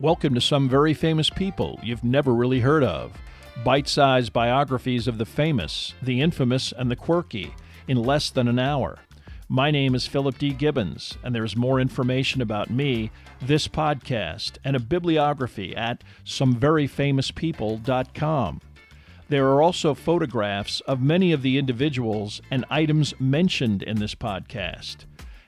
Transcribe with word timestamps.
Welcome 0.00 0.32
to 0.32 0.40
some 0.40 0.66
very 0.66 0.94
famous 0.94 1.28
people 1.28 1.78
you've 1.82 2.02
never 2.02 2.32
really 2.32 2.60
heard 2.60 2.82
of. 2.82 3.12
Bite 3.62 3.86
sized 3.86 4.32
biographies 4.32 5.06
of 5.06 5.18
the 5.18 5.26
famous, 5.26 5.92
the 6.00 6.22
infamous, 6.22 6.72
and 6.72 6.90
the 6.90 6.96
quirky 6.96 7.54
in 7.86 7.98
less 7.98 8.30
than 8.30 8.48
an 8.48 8.58
hour. 8.58 9.00
My 9.46 9.70
name 9.70 9.94
is 9.94 10.06
Philip 10.06 10.38
D. 10.38 10.54
Gibbons, 10.54 11.18
and 11.22 11.34
there's 11.34 11.54
more 11.54 11.78
information 11.78 12.40
about 12.40 12.70
me, 12.70 13.10
this 13.42 13.68
podcast, 13.68 14.56
and 14.64 14.74
a 14.74 14.80
bibliography 14.80 15.76
at 15.76 16.02
someveryfamouspeople.com. 16.24 18.60
There 19.28 19.48
are 19.48 19.60
also 19.60 19.92
photographs 19.92 20.80
of 20.80 21.02
many 21.02 21.32
of 21.32 21.42
the 21.42 21.58
individuals 21.58 22.40
and 22.50 22.64
items 22.70 23.12
mentioned 23.20 23.82
in 23.82 23.98
this 23.98 24.14
podcast. 24.14 25.04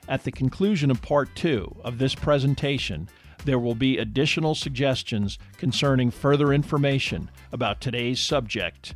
At 0.07 0.23
the 0.23 0.31
conclusion 0.31 0.91
of 0.91 1.01
part 1.01 1.29
two 1.33 1.75
of 1.83 1.97
this 1.97 2.13
presentation, 2.13 3.09
there 3.45 3.59
will 3.59 3.75
be 3.75 3.97
additional 3.97 4.55
suggestions 4.55 5.37
concerning 5.57 6.11
further 6.11 6.53
information 6.53 7.29
about 7.51 7.81
today's 7.81 8.19
subject, 8.19 8.95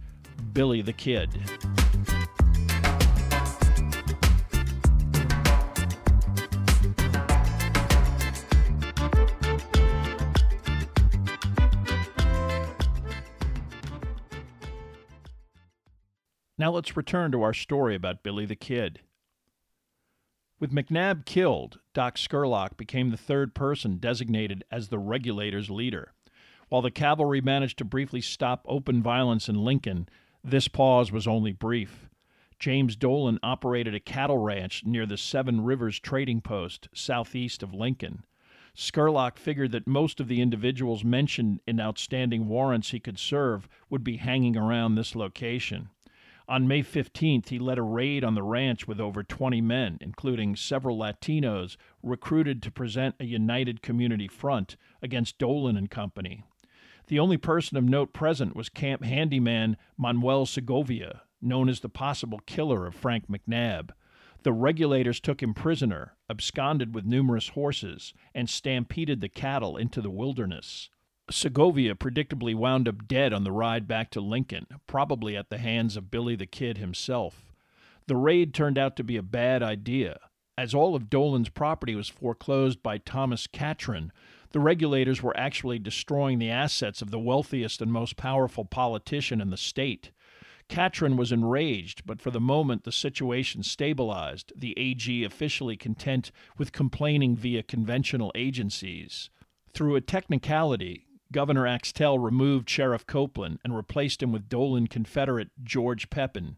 Billy 0.53 0.81
the 0.81 0.93
Kid. 0.93 1.29
Now 16.59 16.71
let's 16.71 16.98
return 16.98 17.32
to 17.34 17.43
our 17.43 17.54
story 17.54 17.93
about 17.93 18.23
Billy 18.23 18.45
the 18.45 18.55
Kid. 18.55 19.01
With 20.60 20.72
McNabb 20.72 21.26
killed, 21.26 21.80
Doc 21.94 22.18
Scurlock 22.18 22.77
became 22.77 23.12
the 23.12 23.18
third 23.18 23.54
person 23.54 23.98
designated 23.98 24.63
as 24.72 24.88
the 24.88 24.98
Regulators' 24.98 25.70
leader. 25.70 26.13
While 26.70 26.82
the 26.82 26.90
cavalry 26.90 27.41
managed 27.41 27.77
to 27.77 27.86
briefly 27.86 28.22
stop 28.22 28.66
open 28.68 29.04
violence 29.04 29.48
in 29.48 29.63
Lincoln, 29.63 30.10
this 30.44 30.68
pause 30.68 31.12
was 31.12 31.28
only 31.28 31.52
brief. 31.52 32.10
James 32.58 32.96
Dolan 32.96 33.38
operated 33.44 33.94
a 33.94 34.00
cattle 34.00 34.40
ranch 34.40 34.84
near 34.84 35.05
the 35.05 35.16
Seven 35.16 35.62
Rivers 35.62 36.00
Trading 36.00 36.41
Post, 36.41 36.90
southeast 36.91 37.62
of 37.62 37.76
Lincoln. 37.76 38.26
Scurlock 38.76 39.38
figured 39.38 39.72
that 39.74 39.85
most 39.85 40.20
of 40.20 40.28
the 40.28 40.41
individuals 40.41 41.04
mentioned 41.04 41.60
in 41.68 41.80
outstanding 41.80 42.48
warrants 42.48 42.90
he 42.90 43.00
could 43.00 43.20
serve 43.20 43.70
would 43.91 44.04
be 44.04 44.18
hanging 44.18 44.58
around 44.58 44.96
this 44.96 45.16
location. 45.16 45.90
On 46.49 46.65
May 46.65 46.81
15th, 46.81 47.49
he 47.49 47.59
led 47.59 47.77
a 47.77 47.81
raid 47.81 48.23
on 48.23 48.34
the 48.34 48.43
ranch 48.43 48.87
with 48.87 49.01
over 49.01 49.21
20 49.21 49.59
men, 49.59 49.98
including 49.99 50.55
several 50.55 50.98
Latinos 50.98 51.76
recruited 52.01 52.63
to 52.63 52.71
present 52.71 53.15
a 53.20 53.26
united 53.26 53.81
community 53.81 54.29
front 54.29 54.77
against 55.01 55.39
Dolan 55.39 55.76
and 55.76 55.91
Company. 55.91 56.45
The 57.07 57.20
only 57.20 57.35
person 57.35 57.77
of 57.77 57.84
note 57.84 58.13
present 58.13 58.55
was 58.55 58.70
camp 58.70 59.04
handyman 59.04 59.76
Manuel 59.98 60.45
Segovia, 60.45 61.23
known 61.41 61.67
as 61.67 61.81
the 61.81 61.89
possible 61.89 62.39
killer 62.45 62.85
of 62.85 62.95
Frank 62.95 63.27
McNabb. 63.29 63.89
The 64.44 64.53
regulators 64.53 65.19
took 65.19 65.44
him 65.44 65.53
prisoner, 65.53 66.16
absconded 66.29 66.95
with 66.95 67.06
numerous 67.06 67.50
horses, 67.50 68.13
and 68.34 68.50
stampeded 68.50 69.19
the 69.19 69.28
cattle 69.28 69.75
into 69.75 70.00
the 70.00 70.09
wilderness. 70.09 70.89
Segovia 71.29 71.94
predictably 71.94 72.56
wound 72.56 72.88
up 72.88 73.07
dead 73.07 73.33
on 73.33 73.44
the 73.44 73.51
ride 73.51 73.88
back 73.88 74.09
to 74.11 74.22
Lincoln, 74.22 74.66
probably 74.88 75.35
at 75.35 75.50
the 75.50 75.57
hands 75.57 75.97
of 75.97 76.09
Billy 76.09 76.35
the 76.35 76.45
Kid 76.45 76.78
himself. 76.78 77.51
The 78.07 78.15
raid 78.15 78.53
turned 78.53 78.77
out 78.77 78.95
to 78.95 79.03
be 79.03 79.17
a 79.17 79.23
bad 79.23 79.61
idea. 79.61 80.19
As 80.57 80.73
all 80.73 80.95
of 80.95 81.09
Dolan's 81.09 81.49
property 81.49 81.95
was 81.95 82.07
foreclosed 82.07 82.81
by 82.81 82.97
Thomas 82.97 83.45
Catron, 83.45 84.13
the 84.51 84.61
regulators 84.61 85.21
were 85.21 85.35
actually 85.37 85.79
destroying 85.79 86.39
the 86.39 86.49
assets 86.49 87.01
of 87.01 87.11
the 87.11 87.19
wealthiest 87.19 87.81
and 87.81 87.91
most 87.91 88.16
powerful 88.16 88.63
politician 88.63 89.41
in 89.41 89.49
the 89.49 89.57
state. 89.57 90.11
Catron 90.69 91.17
was 91.17 91.31
enraged, 91.31 92.05
but 92.05 92.21
for 92.21 92.31
the 92.31 92.39
moment 92.39 92.83
the 92.83 92.91
situation 92.91 93.63
stabilized, 93.63 94.53
the 94.55 94.73
AG 94.77 95.23
officially 95.23 95.75
content 95.75 96.31
with 96.57 96.71
complaining 96.71 97.35
via 97.35 97.63
conventional 97.63 98.31
agencies. 98.35 99.29
Through 99.73 99.95
a 99.95 100.01
technicality, 100.01 101.06
Governor 101.31 101.67
Axtell 101.67 102.17
removed 102.19 102.69
Sheriff 102.69 103.05
Copeland 103.05 103.59
and 103.63 103.75
replaced 103.75 104.23
him 104.23 104.31
with 104.31 104.49
Dolan 104.49 104.88
Confederate 104.88 105.49
George 105.63 106.09
Peppin. 106.09 106.57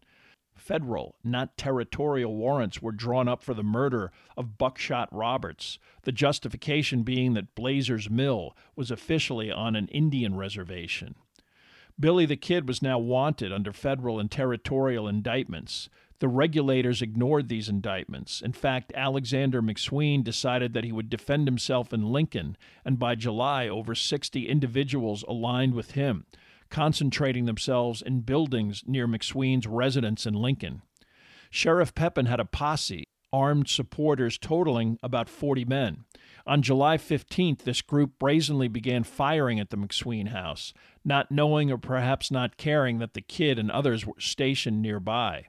Federal, 0.54 1.16
not 1.24 1.56
territorial 1.56 2.36
warrants 2.36 2.82
were 2.82 2.92
drawn 2.92 3.28
up 3.28 3.42
for 3.42 3.54
the 3.54 3.62
murder 3.62 4.12
of 4.36 4.58
Buckshot 4.58 5.08
Roberts, 5.12 5.78
the 6.02 6.12
justification 6.12 7.02
being 7.02 7.34
that 7.34 7.54
Blazer's 7.54 8.10
Mill 8.10 8.54
was 8.76 8.90
officially 8.90 9.50
on 9.50 9.74
an 9.74 9.88
Indian 9.88 10.36
reservation. 10.36 11.14
Billy 11.98 12.26
the 12.26 12.36
Kid 12.36 12.68
was 12.68 12.82
now 12.82 12.98
wanted 12.98 13.52
under 13.52 13.72
federal 13.72 14.20
and 14.20 14.30
territorial 14.30 15.08
indictments. 15.08 15.88
The 16.20 16.28
regulators 16.28 17.00
ignored 17.00 17.48
these 17.48 17.70
indictments. 17.70 18.42
In 18.42 18.52
fact, 18.52 18.92
Alexander 18.94 19.62
McSween 19.62 20.22
decided 20.22 20.74
that 20.74 20.84
he 20.84 20.92
would 20.92 21.08
defend 21.08 21.48
himself 21.48 21.94
in 21.94 22.12
Lincoln, 22.12 22.58
and 22.84 22.98
by 22.98 23.14
July, 23.14 23.68
over 23.68 23.94
60 23.94 24.46
individuals 24.46 25.24
aligned 25.26 25.72
with 25.72 25.92
him, 25.92 26.26
concentrating 26.68 27.46
themselves 27.46 28.02
in 28.02 28.20
buildings 28.20 28.84
near 28.86 29.08
McSween's 29.08 29.66
residence 29.66 30.26
in 30.26 30.34
Lincoln. 30.34 30.82
Sheriff 31.50 31.94
Peppin 31.94 32.26
had 32.26 32.38
a 32.38 32.44
posse, 32.44 33.04
armed 33.32 33.68
supporters 33.68 34.36
totaling 34.36 34.98
about 35.02 35.30
40 35.30 35.64
men. 35.64 36.04
On 36.46 36.60
July 36.60 36.98
15th, 36.98 37.60
this 37.60 37.80
group 37.80 38.18
brazenly 38.18 38.68
began 38.68 39.04
firing 39.04 39.58
at 39.58 39.70
the 39.70 39.78
McSween 39.78 40.28
house, 40.28 40.74
not 41.02 41.30
knowing 41.30 41.70
or 41.70 41.78
perhaps 41.78 42.30
not 42.30 42.58
caring 42.58 42.98
that 42.98 43.14
the 43.14 43.22
kid 43.22 43.58
and 43.58 43.70
others 43.70 44.04
were 44.04 44.14
stationed 44.18 44.82
nearby. 44.82 45.46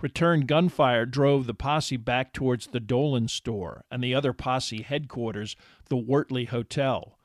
Return 0.00 0.42
gunfire 0.42 1.06
drove 1.06 1.46
the 1.46 1.54
posse 1.54 1.96
back 1.96 2.32
towards 2.32 2.68
the 2.68 2.78
Dolan 2.78 3.26
store 3.26 3.84
and 3.90 4.02
the 4.02 4.14
other 4.14 4.32
posse 4.32 4.82
headquarters, 4.82 5.56
the 5.88 5.96
Wortley 5.96 6.46
Hotel. 6.46 7.18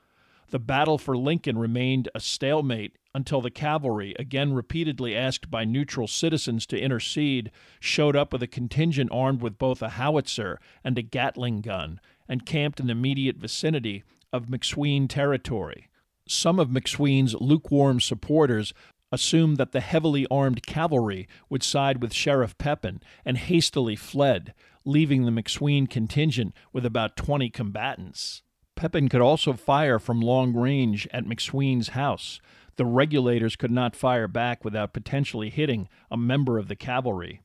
The 0.49 0.59
battle 0.59 0.97
for 0.97 1.15
Lincoln 1.15 1.57
remained 1.57 2.09
a 2.15 2.19
stalemate 2.19 2.97
until 3.13 3.41
the 3.41 3.51
cavalry, 3.51 4.15
again 4.17 4.53
repeatedly 4.53 5.15
asked 5.15 5.51
by 5.51 5.65
neutral 5.65 6.07
citizens 6.07 6.65
to 6.67 6.79
intercede, 6.79 7.51
showed 7.79 8.15
up 8.15 8.33
with 8.33 8.41
a 8.41 8.47
contingent 8.47 9.11
armed 9.11 9.41
with 9.41 9.59
both 9.59 9.83
a 9.83 9.89
howitzer 9.89 10.59
and 10.83 10.97
a 10.97 11.03
Gatling 11.03 11.61
gun 11.61 11.99
and 12.27 12.45
camped 12.45 12.79
in 12.79 12.87
the 12.87 12.91
immediate 12.91 13.37
vicinity 13.37 14.03
of 14.31 14.47
McSween 14.47 15.07
territory. 15.07 15.89
Some 16.27 16.59
of 16.59 16.69
McSween's 16.69 17.35
lukewarm 17.35 17.99
supporters 17.99 18.73
assumed 19.13 19.57
that 19.57 19.71
the 19.73 19.79
heavily 19.79 20.25
armed 20.31 20.65
cavalry 20.65 21.27
would 21.47 21.61
side 21.61 22.01
with 22.01 22.11
Sheriff 22.11 22.57
Peppin 22.57 22.99
and 23.23 23.37
hastily 23.37 23.95
fled, 23.95 24.55
leaving 24.83 25.23
the 25.23 25.31
McSween 25.31 25.87
contingent 25.87 26.55
with 26.73 26.83
about 26.83 27.15
20 27.15 27.51
combatants. 27.51 28.41
Peppin 28.75 29.09
could 29.09 29.21
also 29.21 29.53
fire 29.53 29.99
from 29.99 30.19
long 30.19 30.55
range 30.55 31.07
at 31.13 31.25
McSween's 31.25 31.89
house. 31.89 32.41
The 32.75 32.87
regulators 32.87 33.55
could 33.55 33.69
not 33.69 33.95
fire 33.95 34.27
back 34.27 34.65
without 34.65 34.93
potentially 34.93 35.51
hitting 35.51 35.87
a 36.09 36.17
member 36.17 36.57
of 36.57 36.67
the 36.67 36.75
cavalry. 36.75 37.39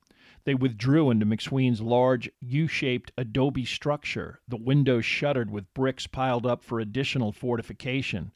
They 0.45 0.55
withdrew 0.55 1.11
into 1.11 1.27
McSween's 1.27 1.83
large 1.83 2.31
U 2.41 2.67
shaped 2.67 3.12
adobe 3.19 3.67
structure, 3.67 4.41
the 4.49 4.57
windows 4.57 5.05
shuttered 5.05 5.51
with 5.51 5.75
bricks 5.75 6.07
piled 6.07 6.47
up 6.47 6.65
for 6.65 6.81
additional 6.81 7.31
fortification. 7.31 8.33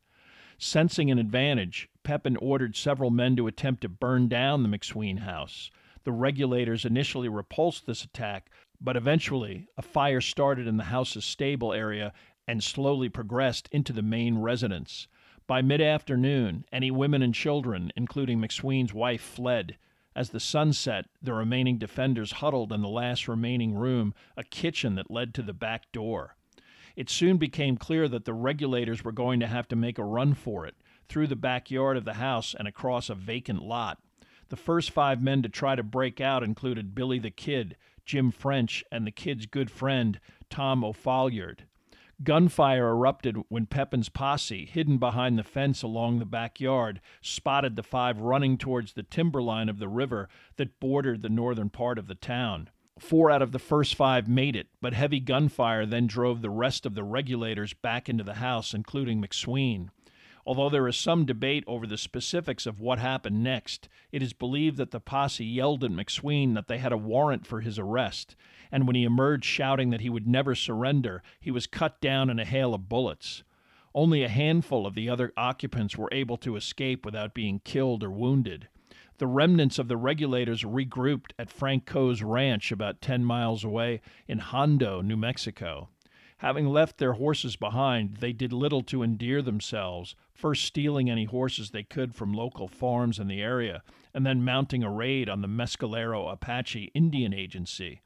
Sensing 0.58 1.10
an 1.10 1.18
advantage, 1.18 1.88
Peppin 2.02 2.36
ordered 2.36 2.76
several 2.76 3.10
men 3.10 3.36
to 3.36 3.46
attempt 3.46 3.80
to 3.82 3.88
burn 3.88 4.28
down 4.28 4.62
the 4.62 4.68
McSween 4.68 5.20
house. 5.20 5.70
The 6.04 6.12
regulators 6.12 6.84
initially 6.84 7.28
repulsed 7.28 7.86
this 7.86 8.04
attack, 8.04 8.50
but 8.80 8.96
eventually 8.96 9.68
a 9.76 9.82
fire 9.82 10.20
started 10.20 10.66
in 10.66 10.76
the 10.76 10.84
house's 10.84 11.24
stable 11.24 11.72
area 11.72 12.12
and 12.48 12.62
slowly 12.62 13.08
progressed 13.08 13.68
into 13.70 13.92
the 13.92 14.02
main 14.02 14.38
residence. 14.38 15.06
By 15.46 15.62
mid 15.62 15.80
afternoon, 15.80 16.64
any 16.72 16.90
women 16.90 17.22
and 17.22 17.34
children, 17.34 17.92
including 17.96 18.40
McSween's 18.40 18.92
wife, 18.94 19.20
fled. 19.20 19.76
As 20.14 20.30
the 20.30 20.40
sun 20.40 20.72
set, 20.72 21.06
the 21.22 21.32
remaining 21.32 21.78
defenders 21.78 22.32
huddled 22.32 22.72
in 22.72 22.82
the 22.82 22.88
last 22.88 23.28
remaining 23.28 23.74
room, 23.74 24.14
a 24.36 24.44
kitchen 24.44 24.94
that 24.96 25.10
led 25.10 25.34
to 25.34 25.42
the 25.42 25.54
back 25.54 25.90
door. 25.92 26.36
It 26.96 27.08
soon 27.08 27.36
became 27.36 27.76
clear 27.76 28.08
that 28.08 28.24
the 28.24 28.34
regulators 28.34 29.02
were 29.02 29.12
going 29.12 29.40
to 29.40 29.46
have 29.46 29.68
to 29.68 29.76
make 29.76 29.98
a 29.98 30.04
run 30.04 30.34
for 30.34 30.66
it, 30.66 30.74
through 31.08 31.26
the 31.26 31.36
backyard 31.36 31.96
of 31.96 32.04
the 32.04 32.14
house 32.14 32.54
and 32.58 32.68
across 32.68 33.08
a 33.08 33.14
vacant 33.14 33.62
lot. 33.62 33.98
The 34.48 34.56
first 34.56 34.90
five 34.90 35.22
men 35.22 35.42
to 35.42 35.48
try 35.48 35.76
to 35.76 35.82
break 35.82 36.20
out 36.20 36.42
included 36.42 36.94
Billy 36.94 37.18
the 37.18 37.30
Kid, 37.30 37.76
Jim 38.04 38.30
French, 38.30 38.84
and 38.92 39.06
the 39.06 39.10
Kid's 39.10 39.46
good 39.46 39.70
friend, 39.70 40.20
Tom 40.50 40.84
O'Folliard. 40.84 41.64
Gunfire 42.22 42.90
erupted 42.90 43.36
when 43.48 43.66
Peppin's 43.66 44.08
posse, 44.08 44.66
hidden 44.66 44.98
behind 44.98 45.38
the 45.38 45.42
fence 45.42 45.82
along 45.82 46.18
the 46.18 46.24
backyard, 46.24 47.00
spotted 47.20 47.74
the 47.74 47.82
five 47.82 48.20
running 48.20 48.58
towards 48.58 48.92
the 48.92 49.02
timberline 49.02 49.68
of 49.68 49.78
the 49.78 49.88
river 49.88 50.28
that 50.56 50.78
bordered 50.78 51.22
the 51.22 51.28
northern 51.28 51.70
part 51.70 51.98
of 51.98 52.06
the 52.06 52.14
town. 52.14 52.68
Four 53.02 53.32
out 53.32 53.42
of 53.42 53.50
the 53.50 53.58
first 53.58 53.96
five 53.96 54.28
made 54.28 54.54
it, 54.54 54.68
but 54.80 54.94
heavy 54.94 55.18
gunfire 55.18 55.84
then 55.84 56.06
drove 56.06 56.40
the 56.40 56.50
rest 56.50 56.86
of 56.86 56.94
the 56.94 57.02
regulators 57.02 57.74
back 57.74 58.08
into 58.08 58.22
the 58.22 58.34
house, 58.34 58.72
including 58.72 59.20
McSween. 59.20 59.88
Although 60.46 60.70
there 60.70 60.86
is 60.86 60.96
some 60.96 61.26
debate 61.26 61.64
over 61.66 61.84
the 61.84 61.98
specifics 61.98 62.64
of 62.64 62.80
what 62.80 63.00
happened 63.00 63.42
next, 63.42 63.88
it 64.12 64.22
is 64.22 64.32
believed 64.32 64.76
that 64.76 64.92
the 64.92 65.00
posse 65.00 65.44
yelled 65.44 65.82
at 65.82 65.90
McSween 65.90 66.54
that 66.54 66.68
they 66.68 66.78
had 66.78 66.92
a 66.92 66.96
warrant 66.96 67.44
for 67.44 67.60
his 67.60 67.76
arrest, 67.76 68.36
and 68.70 68.86
when 68.86 68.94
he 68.94 69.02
emerged 69.02 69.44
shouting 69.44 69.90
that 69.90 70.00
he 70.00 70.08
would 70.08 70.28
never 70.28 70.54
surrender, 70.54 71.24
he 71.40 71.50
was 71.50 71.66
cut 71.66 72.00
down 72.00 72.30
in 72.30 72.38
a 72.38 72.44
hail 72.44 72.72
of 72.72 72.88
bullets. 72.88 73.42
Only 73.94 74.22
a 74.22 74.28
handful 74.28 74.86
of 74.86 74.94
the 74.94 75.08
other 75.08 75.32
occupants 75.36 75.98
were 75.98 76.08
able 76.12 76.36
to 76.38 76.54
escape 76.54 77.04
without 77.04 77.34
being 77.34 77.60
killed 77.64 78.04
or 78.04 78.10
wounded. 78.12 78.68
The 79.22 79.28
remnants 79.28 79.78
of 79.78 79.86
the 79.86 79.96
regulators 79.96 80.64
regrouped 80.64 81.30
at 81.38 81.48
Frank 81.48 81.86
Coe's 81.86 82.24
ranch 82.24 82.72
about 82.72 83.00
10 83.00 83.24
miles 83.24 83.62
away 83.62 84.00
in 84.26 84.40
Hondo, 84.40 85.00
New 85.00 85.16
Mexico. 85.16 85.90
Having 86.38 86.66
left 86.66 86.98
their 86.98 87.12
horses 87.12 87.54
behind, 87.54 88.16
they 88.16 88.32
did 88.32 88.52
little 88.52 88.82
to 88.82 89.04
endear 89.04 89.40
themselves, 89.40 90.16
first 90.34 90.64
stealing 90.64 91.08
any 91.08 91.24
horses 91.24 91.70
they 91.70 91.84
could 91.84 92.16
from 92.16 92.34
local 92.34 92.66
farms 92.66 93.20
in 93.20 93.28
the 93.28 93.40
area, 93.40 93.84
and 94.12 94.26
then 94.26 94.44
mounting 94.44 94.82
a 94.82 94.90
raid 94.90 95.28
on 95.28 95.40
the 95.40 95.46
Mescalero 95.46 96.28
Apache 96.28 96.90
Indian 96.92 97.32
Agency. 97.32 98.00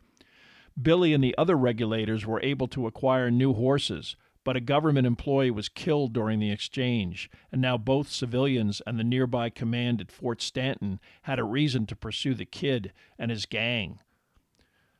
Billy 0.78 1.14
and 1.14 1.24
the 1.24 1.34
other 1.38 1.56
regulators 1.56 2.26
were 2.26 2.42
able 2.42 2.68
to 2.68 2.86
acquire 2.86 3.30
new 3.30 3.54
horses, 3.54 4.16
but 4.46 4.56
a 4.56 4.60
government 4.60 5.08
employee 5.08 5.50
was 5.50 5.68
killed 5.68 6.12
during 6.12 6.38
the 6.38 6.52
exchange, 6.52 7.28
and 7.50 7.60
now 7.60 7.76
both 7.76 8.08
civilians 8.08 8.80
and 8.86 8.96
the 8.96 9.02
nearby 9.02 9.50
command 9.50 10.00
at 10.00 10.12
Fort 10.12 10.40
Stanton 10.40 11.00
had 11.22 11.40
a 11.40 11.44
reason 11.44 11.84
to 11.84 11.96
pursue 11.96 12.32
the 12.32 12.44
kid 12.44 12.92
and 13.18 13.32
his 13.32 13.44
gang. 13.44 13.98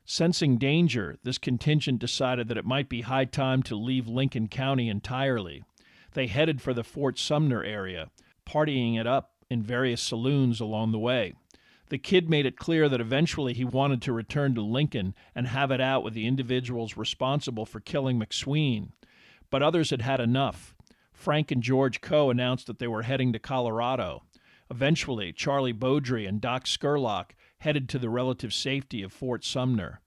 Sensing 0.05 0.59
danger, 0.59 1.17
this 1.23 1.39
contingent 1.39 2.01
decided 2.01 2.49
that 2.49 2.57
it 2.57 2.65
might 2.65 2.89
be 2.89 3.03
high 3.03 3.25
time 3.25 3.63
to 3.63 3.77
leave 3.77 4.09
Lincoln 4.09 4.49
County 4.49 4.89
entirely. 4.89 5.63
They 6.15 6.27
headed 6.27 6.61
for 6.61 6.75
the 6.75 6.83
Fort 6.83 7.17
Sumner 7.17 7.63
area, 7.63 8.11
partying 8.45 8.99
it 8.99 9.07
up 9.07 9.35
in 9.49 9.63
various 9.63 10.03
saloons 10.03 10.59
along 10.61 10.91
the 10.91 10.99
way. 10.99 11.35
The 11.89 11.99
kid 11.99 12.29
made 12.29 12.47
it 12.47 12.59
clear 12.59 12.89
that 12.89 13.01
eventually 13.01 13.53
he 13.53 13.65
wanted 13.65 14.03
to 14.03 14.13
return 14.13 14.57
to 14.57 14.61
Lincoln 14.61 15.15
and 15.37 15.47
have 15.47 15.71
it 15.71 15.81
out 15.81 16.03
with 16.03 16.15
the 16.15 16.27
individuals 16.27 16.97
responsible 16.97 17.65
for 17.65 17.79
killing 17.79 18.19
McSween. 18.19 18.89
But 19.51 19.63
others 19.63 19.91
had 19.91 20.03
had 20.03 20.21
enough. 20.21 20.75
Frank 21.13 21.51
and 21.51 21.63
George 21.63 22.01
Coe 22.01 22.31
announced 22.31 22.67
that 22.67 22.79
they 22.79 22.87
were 22.87 23.03
heading 23.03 23.33
to 23.33 23.39
Colorado. 23.39 24.23
Eventually, 24.71 25.33
Charlie 25.33 25.73
Bowdre 25.73 26.27
and 26.27 26.41
Doc 26.41 26.67
Scurlock 26.67 27.35
headed 27.59 27.89
to 27.89 27.99
the 27.99 28.11
relative 28.11 28.53
safety 28.53 29.03
of 29.03 29.13
Fort 29.13 29.45
Sumner. 29.45 30.01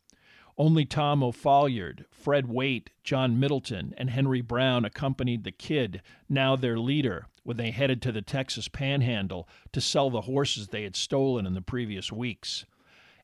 Only 0.58 0.84
Tom 0.84 1.24
O'Folliard, 1.24 2.06
Fred 2.12 2.48
Waite, 2.48 2.90
John 3.04 3.40
Middleton, 3.40 3.94
and 3.98 4.10
Henry 4.10 4.42
Brown 4.42 4.84
accompanied 4.84 5.46
the 5.46 5.54
kid, 5.54 6.02
now 6.28 6.58
their 6.58 6.78
leader, 6.78 7.28
when 7.44 7.56
they 7.56 7.72
headed 7.72 8.02
to 8.02 8.12
the 8.12 8.22
Texas 8.22 8.68
Panhandle 8.68 9.48
to 9.72 9.80
sell 9.80 10.10
the 10.10 10.22
horses 10.22 10.68
they 10.68 10.84
had 10.84 10.98
stolen 10.98 11.46
in 11.46 11.54
the 11.54 11.62
previous 11.62 12.12
weeks. 12.12 12.66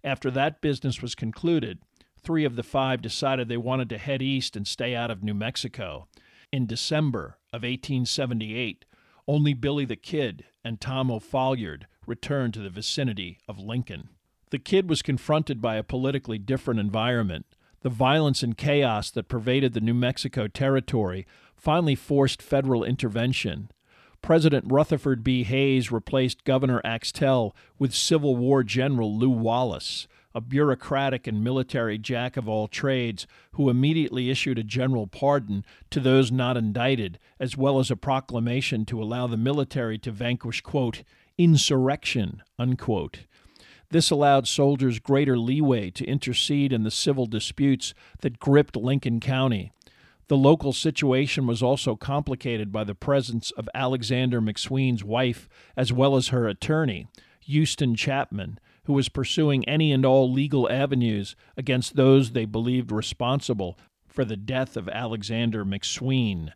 After 0.02 0.32
that 0.32 0.62
business 0.62 1.02
was 1.02 1.14
concluded, 1.14 1.80
three 2.26 2.44
of 2.44 2.56
the 2.56 2.64
five 2.64 3.02
decided 3.02 3.48
they 3.48 3.56
wanted 3.56 3.88
to 3.90 3.98
head 3.98 4.22
east 4.22 4.56
and 4.56 4.68
stay 4.68 4.96
out 4.96 5.12
of 5.12 5.24
New 5.24 5.34
Mexico. 5.34 6.08
In 6.52 6.66
December 6.66 7.38
of 7.54 7.62
1878, 7.62 8.84
only 9.28 9.54
Billy 9.54 9.86
the 9.86 9.96
Kid 9.96 10.46
and 10.64 10.82
Tom 10.82 11.12
O'Folliard 11.12 11.86
returned 12.08 12.54
to 12.56 12.60
the 12.60 12.70
vicinity 12.70 13.40
of 13.48 13.60
Lincoln. 13.60 14.10
The 14.50 14.60
kid 14.60 14.90
was 14.90 15.02
confronted 15.02 15.62
by 15.62 15.76
a 15.76 15.84
politically 15.84 16.38
different 16.38 16.80
environment. 16.80 17.46
The 17.82 17.90
violence 17.90 18.42
and 18.42 18.58
chaos 18.58 19.12
that 19.12 19.28
pervaded 19.28 19.74
the 19.74 19.82
New 19.82 19.94
Mexico 19.94 20.48
territory 20.48 21.28
finally 21.56 21.96
forced 21.96 22.42
federal 22.42 22.84
intervention. 22.84 23.70
President 24.22 24.66
Rutherford 24.72 25.24
B. 25.24 25.44
Hayes 25.44 25.92
replaced 25.92 26.46
Governor 26.46 26.82
Axtell 26.84 27.56
with 27.78 27.94
Civil 27.94 28.36
War 28.36 28.64
General 28.64 29.16
Lew 29.16 29.30
Wallace, 29.30 30.08
a 30.36 30.42
bureaucratic 30.42 31.26
and 31.26 31.42
military 31.42 31.98
jack 31.98 32.36
of 32.36 32.50
all 32.50 32.68
trades 32.68 33.26
who 33.54 33.70
immediately 33.70 34.30
issued 34.30 34.60
a 34.60 34.64
general 34.64 35.08
pardon 35.08 35.64
to 35.90 36.02
those 36.02 36.30
not 36.30 36.58
indicted, 36.58 37.18
as 37.40 37.56
well 37.56 37.80
as 37.80 37.90
a 37.90 37.96
proclamation 37.96 38.84
to 38.86 39.02
allow 39.02 39.26
the 39.26 39.38
military 39.38 39.98
to 39.98 40.12
vanquish, 40.12 40.60
quote, 40.60 41.04
insurrection, 41.38 42.44
unquote. 42.60 43.22
This 43.92 44.12
allowed 44.12 44.46
soldiers 44.46 45.00
greater 45.00 45.38
leeway 45.38 45.90
to 45.92 46.06
intercede 46.06 46.74
in 46.74 46.84
the 46.84 46.92
civil 46.92 47.28
disputes 47.28 47.94
that 48.20 48.40
gripped 48.40 48.76
Lincoln 48.76 49.22
County. 49.22 49.72
The 50.28 50.36
local 50.36 50.74
situation 50.74 51.48
was 51.48 51.64
also 51.64 51.96
complicated 51.96 52.74
by 52.74 52.84
the 52.84 52.96
presence 52.96 53.52
of 53.52 53.70
Alexander 53.74 54.42
McSween's 54.42 55.04
wife 55.04 55.48
as 55.78 55.94
well 55.94 56.18
as 56.18 56.30
her 56.30 56.48
attorney, 56.48 57.08
Huston 57.48 57.96
Chapman, 57.96 58.60
who 58.86 58.94
was 58.94 59.10
pursuing 59.10 59.68
any 59.68 59.92
and 59.92 60.06
all 60.06 60.32
legal 60.32 60.70
avenues 60.70 61.36
against 61.58 61.96
those 61.96 62.32
they 62.32 62.46
believed 62.46 62.92
responsible 62.92 63.78
for 64.08 64.26
the 64.26 64.38
death 64.38 64.78
of 64.78 64.88
Alexander 64.90 65.66
McSween. 65.66 66.52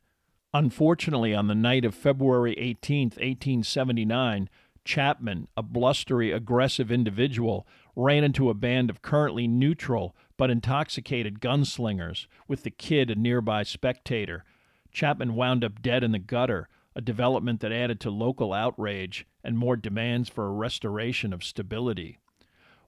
Unfortunately, 0.53 1.35
on 1.35 1.47
the 1.47 1.55
night 1.55 1.85
of 1.85 1.93
February 1.93 2.53
18, 2.57 3.07
1879, 3.09 4.49
Chapman, 4.85 5.47
a 5.55 5.61
blustery, 5.61 6.31
aggressive 6.31 6.91
individual, 6.91 7.67
ran 7.95 8.23
into 8.23 8.49
a 8.49 8.55
band 8.55 8.89
of 8.89 9.01
currently 9.01 9.47
neutral 9.47 10.15
but 10.37 10.49
intoxicated 10.49 11.41
gunslingers, 11.41 12.25
with 12.47 12.63
the 12.63 12.71
kid 12.71 13.11
a 13.11 13.15
nearby 13.15 13.61
spectator. 13.61 14.45
Chapman 14.91 15.35
wound 15.35 15.63
up 15.63 15.81
dead 15.81 16.03
in 16.03 16.11
the 16.11 16.19
gutter, 16.19 16.67
a 16.95 17.01
development 17.01 17.59
that 17.61 17.71
added 17.71 17.99
to 17.99 18.09
local 18.09 18.53
outrage 18.53 19.25
and 19.43 19.57
more 19.57 19.75
demands 19.75 20.29
for 20.29 20.47
a 20.47 20.51
restoration 20.51 21.31
of 21.33 21.43
stability. 21.43 22.17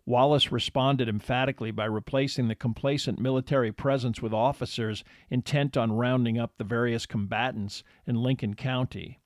Wallace 0.06 0.52
responded 0.52 1.08
emphatically 1.08 1.70
by 1.72 1.86
replacing 1.86 2.48
the 2.48 2.56
complacent 2.56 3.20
military 3.20 3.72
presence 3.72 4.22
with 4.22 4.34
officers 4.34 5.04
intent 5.30 5.78
on 5.78 5.92
rounding 5.92 6.40
up 6.40 6.58
the 6.58 6.64
various 6.64 7.06
combatants 7.06 7.84
in 8.08 8.16
Lincoln 8.16 8.56
County. 8.56 9.20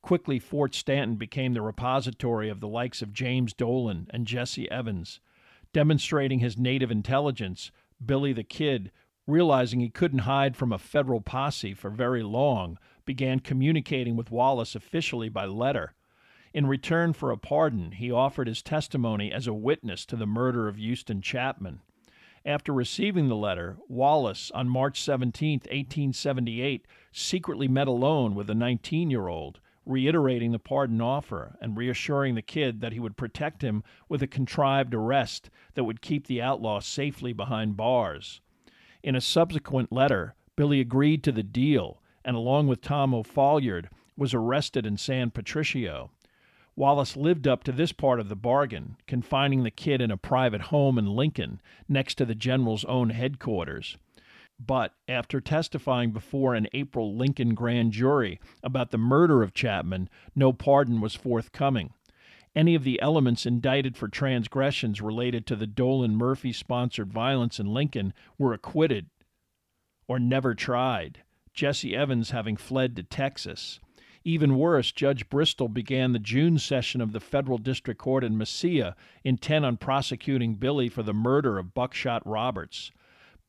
Quickly, 0.00 0.38
Fort 0.38 0.74
Stanton 0.74 1.16
became 1.16 1.54
the 1.54 1.62
repository 1.62 2.48
of 2.48 2.60
the 2.60 2.68
likes 2.68 3.02
of 3.02 3.12
James 3.12 3.52
Dolan 3.52 4.08
and 4.10 4.26
Jesse 4.26 4.70
Evans. 4.70 5.20
Demonstrating 5.72 6.38
his 6.38 6.58
native 6.58 6.90
intelligence, 6.90 7.70
Billy 8.04 8.32
the 8.32 8.44
Kid, 8.44 8.92
realizing 9.26 9.80
he 9.80 9.88
couldn't 9.88 10.20
hide 10.20 10.56
from 10.56 10.72
a 10.72 10.78
federal 10.78 11.20
posse 11.20 11.74
for 11.74 11.90
very 11.90 12.22
long, 12.22 12.78
began 13.04 13.40
communicating 13.40 14.16
with 14.16 14.30
Wallace 14.30 14.74
officially 14.74 15.28
by 15.28 15.46
letter. 15.46 15.94
In 16.54 16.66
return 16.66 17.12
for 17.12 17.30
a 17.30 17.38
pardon, 17.38 17.92
he 17.92 18.10
offered 18.10 18.46
his 18.46 18.62
testimony 18.62 19.32
as 19.32 19.46
a 19.46 19.54
witness 19.54 20.04
to 20.06 20.16
the 20.16 20.26
murder 20.26 20.68
of 20.68 20.78
Huston 20.78 21.22
Chapman. 21.22 21.80
After 22.44 22.72
receiving 22.72 23.28
the 23.28 23.36
letter, 23.36 23.78
Wallace, 23.88 24.50
on 24.50 24.68
March 24.68 25.00
17, 25.00 25.60
1878, 25.60 26.86
secretly 27.12 27.68
met 27.68 27.88
alone 27.88 28.34
with 28.34 28.48
the 28.48 28.54
19 28.54 29.10
year 29.10 29.28
old 29.28 29.60
reiterating 29.84 30.52
the 30.52 30.58
pardon 30.58 31.00
offer 31.00 31.56
and 31.60 31.76
reassuring 31.76 32.34
the 32.34 32.42
kid 32.42 32.80
that 32.80 32.92
he 32.92 33.00
would 33.00 33.16
protect 33.16 33.62
him 33.62 33.82
with 34.08 34.22
a 34.22 34.26
contrived 34.26 34.94
arrest 34.94 35.50
that 35.74 35.84
would 35.84 36.00
keep 36.00 36.26
the 36.26 36.40
outlaw 36.40 36.80
safely 36.80 37.32
behind 37.32 37.76
bars. 37.76 38.40
In 39.02 39.16
a 39.16 39.20
subsequent 39.20 39.90
letter, 39.90 40.34
Billy 40.54 40.80
agreed 40.80 41.24
to 41.24 41.32
the 41.32 41.42
deal 41.42 42.01
and, 42.24 42.36
along 42.36 42.66
with 42.68 42.80
Tom 42.80 43.14
O'Folliard, 43.14 43.88
was 44.16 44.34
arrested 44.34 44.86
in 44.86 44.96
San 44.96 45.30
Patricio. 45.30 46.10
Wallace 46.74 47.16
lived 47.16 47.46
up 47.46 47.64
to 47.64 47.72
this 47.72 47.92
part 47.92 48.18
of 48.18 48.28
the 48.28 48.36
bargain, 48.36 48.96
confining 49.06 49.62
the 49.62 49.70
kid 49.70 50.00
in 50.00 50.10
a 50.10 50.16
private 50.16 50.62
home 50.62 50.98
in 50.98 51.06
Lincoln 51.06 51.60
next 51.88 52.14
to 52.16 52.24
the 52.24 52.34
general's 52.34 52.84
own 52.86 53.10
headquarters. 53.10 53.98
But 54.64 54.94
after 55.08 55.40
testifying 55.40 56.12
before 56.12 56.54
an 56.54 56.68
April 56.72 57.16
Lincoln 57.16 57.54
grand 57.54 57.92
jury 57.92 58.40
about 58.62 58.90
the 58.90 58.98
murder 58.98 59.42
of 59.42 59.54
Chapman, 59.54 60.08
no 60.34 60.52
pardon 60.52 61.00
was 61.00 61.14
forthcoming. 61.14 61.92
Any 62.54 62.74
of 62.74 62.84
the 62.84 63.00
elements 63.00 63.46
indicted 63.46 63.96
for 63.96 64.08
transgressions 64.08 65.00
related 65.00 65.46
to 65.46 65.56
the 65.56 65.66
Dolan 65.66 66.16
Murphy 66.16 66.52
sponsored 66.52 67.12
violence 67.12 67.58
in 67.58 67.72
Lincoln 67.72 68.12
were 68.38 68.52
acquitted 68.52 69.06
or 70.06 70.18
never 70.18 70.54
tried, 70.54 71.22
Jesse 71.52 71.94
Evans 71.94 72.30
having 72.30 72.56
fled 72.56 72.96
to 72.96 73.02
Texas. 73.02 73.78
Even 74.24 74.56
worse, 74.56 74.92
Judge 74.92 75.28
Bristol 75.28 75.68
began 75.68 76.12
the 76.12 76.18
June 76.18 76.58
session 76.58 77.00
of 77.00 77.12
the 77.12 77.20
federal 77.20 77.58
district 77.58 78.00
court 78.00 78.24
in 78.24 78.36
Mesilla, 78.36 78.94
intent 79.24 79.64
on 79.64 79.76
prosecuting 79.76 80.54
Billy 80.54 80.88
for 80.88 81.02
the 81.02 81.12
murder 81.12 81.58
of 81.58 81.74
Buckshot 81.74 82.26
Roberts 82.26 82.92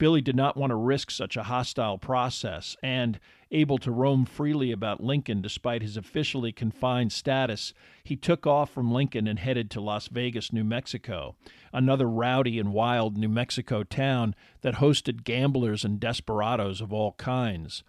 Billy 0.03 0.21
did 0.21 0.35
not 0.35 0.57
want 0.57 0.71
to 0.71 0.75
risk 0.75 1.11
such 1.11 1.37
a 1.37 1.43
hostile 1.43 1.97
process, 1.97 2.75
and, 2.81 3.19
able 3.51 3.77
to 3.77 3.91
roam 3.91 4.25
freely 4.25 4.71
about 4.71 5.03
Lincoln 5.03 5.41
despite 5.41 5.81
his 5.81 5.95
officially 5.95 6.51
confined 6.51 7.11
status, 7.11 7.73
he 8.03 8.15
took 8.15 8.47
off 8.47 8.71
from 8.71 8.91
Lincoln 8.91 9.27
and 9.27 9.39
headed 9.39 9.69
to 9.71 9.81
Las 9.81 10.07
Vegas, 10.07 10.51
New 10.51 10.63
Mexico, 10.63 11.35
another 11.71 12.09
rowdy 12.09 12.59
and 12.59 12.73
wild 12.73 13.17
New 13.17 13.29
Mexico 13.29 13.83
town 13.83 14.35
that 14.61 14.75
hosted 14.75 15.23
gamblers 15.23 15.85
and 15.85 15.99
desperados 15.99 16.81
of 16.81 16.91
all 16.91 17.13
kinds. 17.13 17.83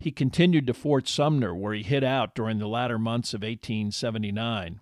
He 0.00 0.10
continued 0.10 0.66
to 0.66 0.72
Fort 0.72 1.06
Sumner, 1.06 1.54
where 1.54 1.74
he 1.74 1.82
hid 1.82 2.02
out 2.02 2.34
during 2.34 2.58
the 2.58 2.66
latter 2.66 2.98
months 2.98 3.34
of 3.34 3.42
1879. 3.42 4.80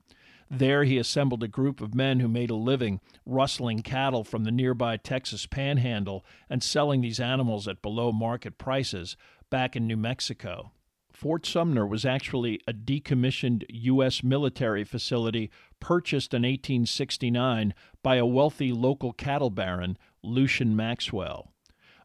There 0.49 0.85
he 0.85 0.97
assembled 0.97 1.43
a 1.43 1.49
group 1.49 1.81
of 1.81 1.93
men 1.93 2.21
who 2.21 2.29
made 2.29 2.51
a 2.51 2.55
living 2.55 3.01
rustling 3.27 3.83
cattle 3.83 4.23
from 4.23 4.45
the 4.45 4.53
nearby 4.53 4.97
Texas 4.97 5.45
panhandle 5.45 6.25
and 6.49 6.63
selling 6.63 7.01
these 7.01 7.19
animals 7.19 7.67
at 7.67 7.83
below 7.83 8.13
market 8.13 8.59
prices 8.59 9.17
back 9.51 9.75
in 9.75 9.89
New 9.89 9.97
Mexico. 9.97 10.71
Fort 11.13 11.45
Sumner 11.45 11.85
was 11.85 12.05
actually 12.05 12.61
a 12.69 12.73
decommissioned 12.73 13.65
U.S. 13.69 14.23
military 14.23 14.85
facility 14.85 15.51
purchased 15.81 16.33
in 16.33 16.43
1869 16.43 17.75
by 18.05 18.17
a 18.17 18.25
wealthy 18.25 18.71
local 18.71 19.13
cattle 19.13 19.51
baron, 19.51 19.99
Lucien 20.23 20.77
Maxwell. 20.77 21.53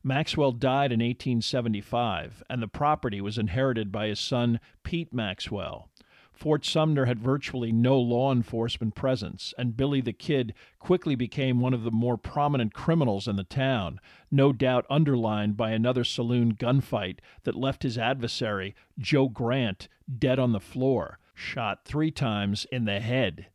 Maxwell 0.05 0.51
died 0.51 0.91
in 0.91 0.99
1875, 0.99 2.43
and 2.49 2.61
the 2.61 2.67
property 2.67 3.21
was 3.21 3.37
inherited 3.37 3.89
by 3.89 4.07
his 4.07 4.19
son, 4.19 4.59
Pete 4.83 5.13
Maxwell. 5.13 5.89
Fort 6.33 6.65
Sumner 6.65 7.05
had 7.05 7.19
virtually 7.19 7.71
no 7.71 7.97
law 7.97 8.29
enforcement 8.29 8.95
presence, 8.95 9.53
and 9.57 9.77
Billy 9.77 10.01
the 10.01 10.11
Kid 10.11 10.53
quickly 10.77 11.15
became 11.15 11.61
one 11.61 11.73
of 11.73 11.83
the 11.83 11.91
more 11.91 12.17
prominent 12.17 12.73
criminals 12.73 13.29
in 13.29 13.37
the 13.37 13.45
town, 13.45 14.01
no 14.29 14.51
doubt 14.51 14.85
underlined 14.89 15.55
by 15.55 15.71
another 15.71 16.03
saloon 16.03 16.53
gunfight 16.53 17.19
that 17.43 17.55
left 17.55 17.83
his 17.83 17.97
adversary, 17.97 18.75
Joe 18.99 19.29
Grant, 19.29 19.87
dead 20.19 20.37
on 20.37 20.51
the 20.51 20.59
floor, 20.59 21.17
shot 21.33 21.85
three 21.85 22.11
times 22.11 22.65
in 22.73 22.83
the 22.83 22.99
head. 22.99 23.47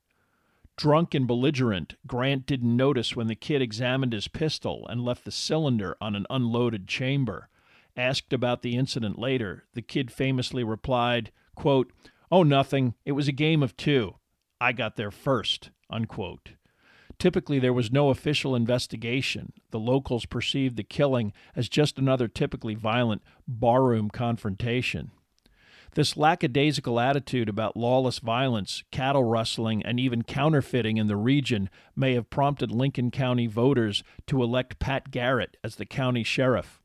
Drunk 0.78 1.12
and 1.12 1.26
belligerent, 1.26 1.96
Grant 2.06 2.46
didn't 2.46 2.76
notice 2.76 3.16
when 3.16 3.26
the 3.26 3.34
kid 3.34 3.60
examined 3.60 4.12
his 4.12 4.28
pistol 4.28 4.86
and 4.88 5.04
left 5.04 5.24
the 5.24 5.32
cylinder 5.32 5.96
on 6.00 6.14
an 6.14 6.24
unloaded 6.30 6.86
chamber. 6.86 7.48
Asked 7.96 8.32
about 8.32 8.62
the 8.62 8.76
incident 8.76 9.18
later, 9.18 9.64
the 9.74 9.82
kid 9.82 10.12
famously 10.12 10.62
replied, 10.62 11.32
quote, 11.56 11.92
Oh, 12.30 12.44
nothing. 12.44 12.94
It 13.04 13.12
was 13.12 13.26
a 13.26 13.32
game 13.32 13.60
of 13.60 13.76
two. 13.76 14.14
I 14.60 14.72
got 14.72 14.94
there 14.94 15.10
first. 15.10 15.70
Unquote. 15.90 16.50
Typically, 17.18 17.58
there 17.58 17.72
was 17.72 17.90
no 17.90 18.10
official 18.10 18.54
investigation. 18.54 19.52
The 19.72 19.80
locals 19.80 20.26
perceived 20.26 20.76
the 20.76 20.84
killing 20.84 21.32
as 21.56 21.68
just 21.68 21.98
another 21.98 22.28
typically 22.28 22.76
violent 22.76 23.22
barroom 23.48 24.10
confrontation. 24.10 25.10
This 25.94 26.16
lackadaisical 26.16 27.00
attitude 27.00 27.48
about 27.48 27.76
lawless 27.76 28.18
violence, 28.18 28.84
cattle 28.90 29.24
rustling, 29.24 29.82
and 29.84 29.98
even 29.98 30.22
counterfeiting 30.22 30.96
in 30.96 31.06
the 31.06 31.16
region 31.16 31.70
may 31.96 32.14
have 32.14 32.30
prompted 32.30 32.70
Lincoln 32.70 33.10
County 33.10 33.46
voters 33.46 34.04
to 34.26 34.42
elect 34.42 34.78
Pat 34.78 35.10
Garrett 35.10 35.56
as 35.64 35.76
the 35.76 35.86
county 35.86 36.22
sheriff. 36.22 36.80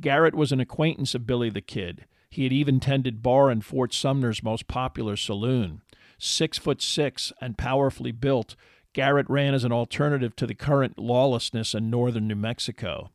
Garrett 0.00 0.34
was 0.34 0.52
an 0.52 0.60
acquaintance 0.60 1.14
of 1.14 1.26
Billy 1.26 1.50
the 1.50 1.60
Kid. 1.60 2.06
He 2.30 2.44
had 2.44 2.52
even 2.52 2.80
tended 2.80 3.22
bar 3.22 3.50
in 3.50 3.62
Fort 3.62 3.92
Sumner's 3.92 4.42
most 4.42 4.68
popular 4.68 5.16
saloon. 5.16 5.82
Six 6.18 6.58
foot 6.58 6.80
six 6.80 7.32
and 7.40 7.58
powerfully 7.58 8.12
built, 8.12 8.56
Garrett 8.92 9.28
ran 9.28 9.52
as 9.52 9.64
an 9.64 9.72
alternative 9.72 10.34
to 10.36 10.46
the 10.46 10.54
current 10.54 10.98
lawlessness 10.98 11.74
in 11.74 11.90
northern 11.90 12.26
New 12.26 12.36
Mexico. 12.36 13.10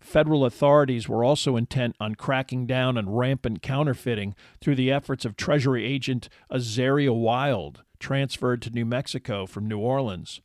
Federal 0.00 0.44
authorities 0.44 1.08
were 1.08 1.24
also 1.24 1.56
intent 1.56 1.96
on 1.98 2.14
cracking 2.14 2.66
down 2.66 2.96
on 2.98 3.08
rampant 3.08 3.62
counterfeiting 3.62 4.34
through 4.60 4.74
the 4.74 4.90
efforts 4.90 5.24
of 5.24 5.36
Treasury 5.36 5.84
agent 5.84 6.28
Azariah 6.50 7.12
Wild, 7.12 7.82
transferred 7.98 8.62
to 8.62 8.70
New 8.70 8.84
Mexico 8.84 9.46
from 9.46 9.66
New 9.66 9.78
Orleans. 9.78 10.40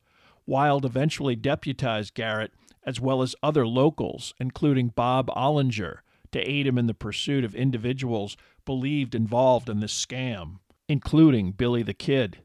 Wild 0.45 0.85
eventually 0.85 1.35
deputized 1.35 2.13
Garrett 2.13 2.51
as 2.83 2.99
well 2.99 3.21
as 3.21 3.35
other 3.43 3.67
locals, 3.67 4.33
including 4.39 4.87
Bob 4.89 5.27
Ollinger, 5.27 5.99
to 6.31 6.39
aid 6.39 6.65
him 6.65 6.77
in 6.77 6.87
the 6.87 6.93
pursuit 6.93 7.43
of 7.43 7.53
individuals 7.53 8.37
believed 8.65 9.13
involved 9.13 9.69
in 9.69 9.79
this 9.79 9.93
scam, 9.93 10.59
including 10.87 11.51
Billy 11.51 11.83
the 11.83 11.93
Kid. 11.93 12.39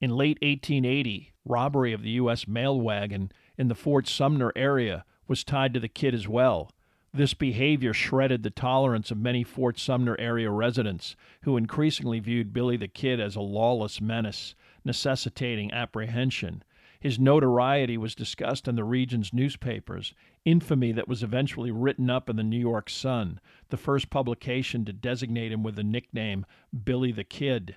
In 0.00 0.10
late 0.10 0.38
1880, 0.40 1.32
robbery 1.44 1.92
of 1.92 2.02
the 2.02 2.10
U.S. 2.10 2.48
mail 2.48 2.80
wagon 2.80 3.30
in 3.58 3.68
the 3.68 3.74
Fort 3.74 4.08
Sumner 4.08 4.52
area 4.56 5.04
was 5.30 5.44
tied 5.44 5.72
to 5.72 5.78
the 5.78 5.88
kid 5.88 6.12
as 6.12 6.26
well. 6.26 6.72
This 7.14 7.34
behavior 7.34 7.92
shredded 7.92 8.42
the 8.42 8.50
tolerance 8.50 9.12
of 9.12 9.18
many 9.18 9.44
Fort 9.44 9.78
Sumner 9.78 10.16
area 10.18 10.50
residents, 10.50 11.14
who 11.42 11.56
increasingly 11.56 12.18
viewed 12.18 12.52
Billy 12.52 12.76
the 12.76 12.88
Kid 12.88 13.20
as 13.20 13.36
a 13.36 13.40
lawless 13.40 14.00
menace, 14.00 14.56
necessitating 14.84 15.72
apprehension. 15.72 16.64
His 16.98 17.20
notoriety 17.20 17.96
was 17.96 18.16
discussed 18.16 18.66
in 18.66 18.74
the 18.74 18.82
region's 18.82 19.32
newspapers, 19.32 20.14
infamy 20.44 20.90
that 20.92 21.06
was 21.06 21.22
eventually 21.22 21.70
written 21.70 22.10
up 22.10 22.28
in 22.28 22.34
the 22.34 22.42
New 22.42 22.58
York 22.58 22.90
Sun, 22.90 23.38
the 23.68 23.76
first 23.76 24.10
publication 24.10 24.84
to 24.84 24.92
designate 24.92 25.52
him 25.52 25.62
with 25.62 25.76
the 25.76 25.84
nickname 25.84 26.44
Billy 26.84 27.12
the 27.12 27.22
Kid. 27.22 27.76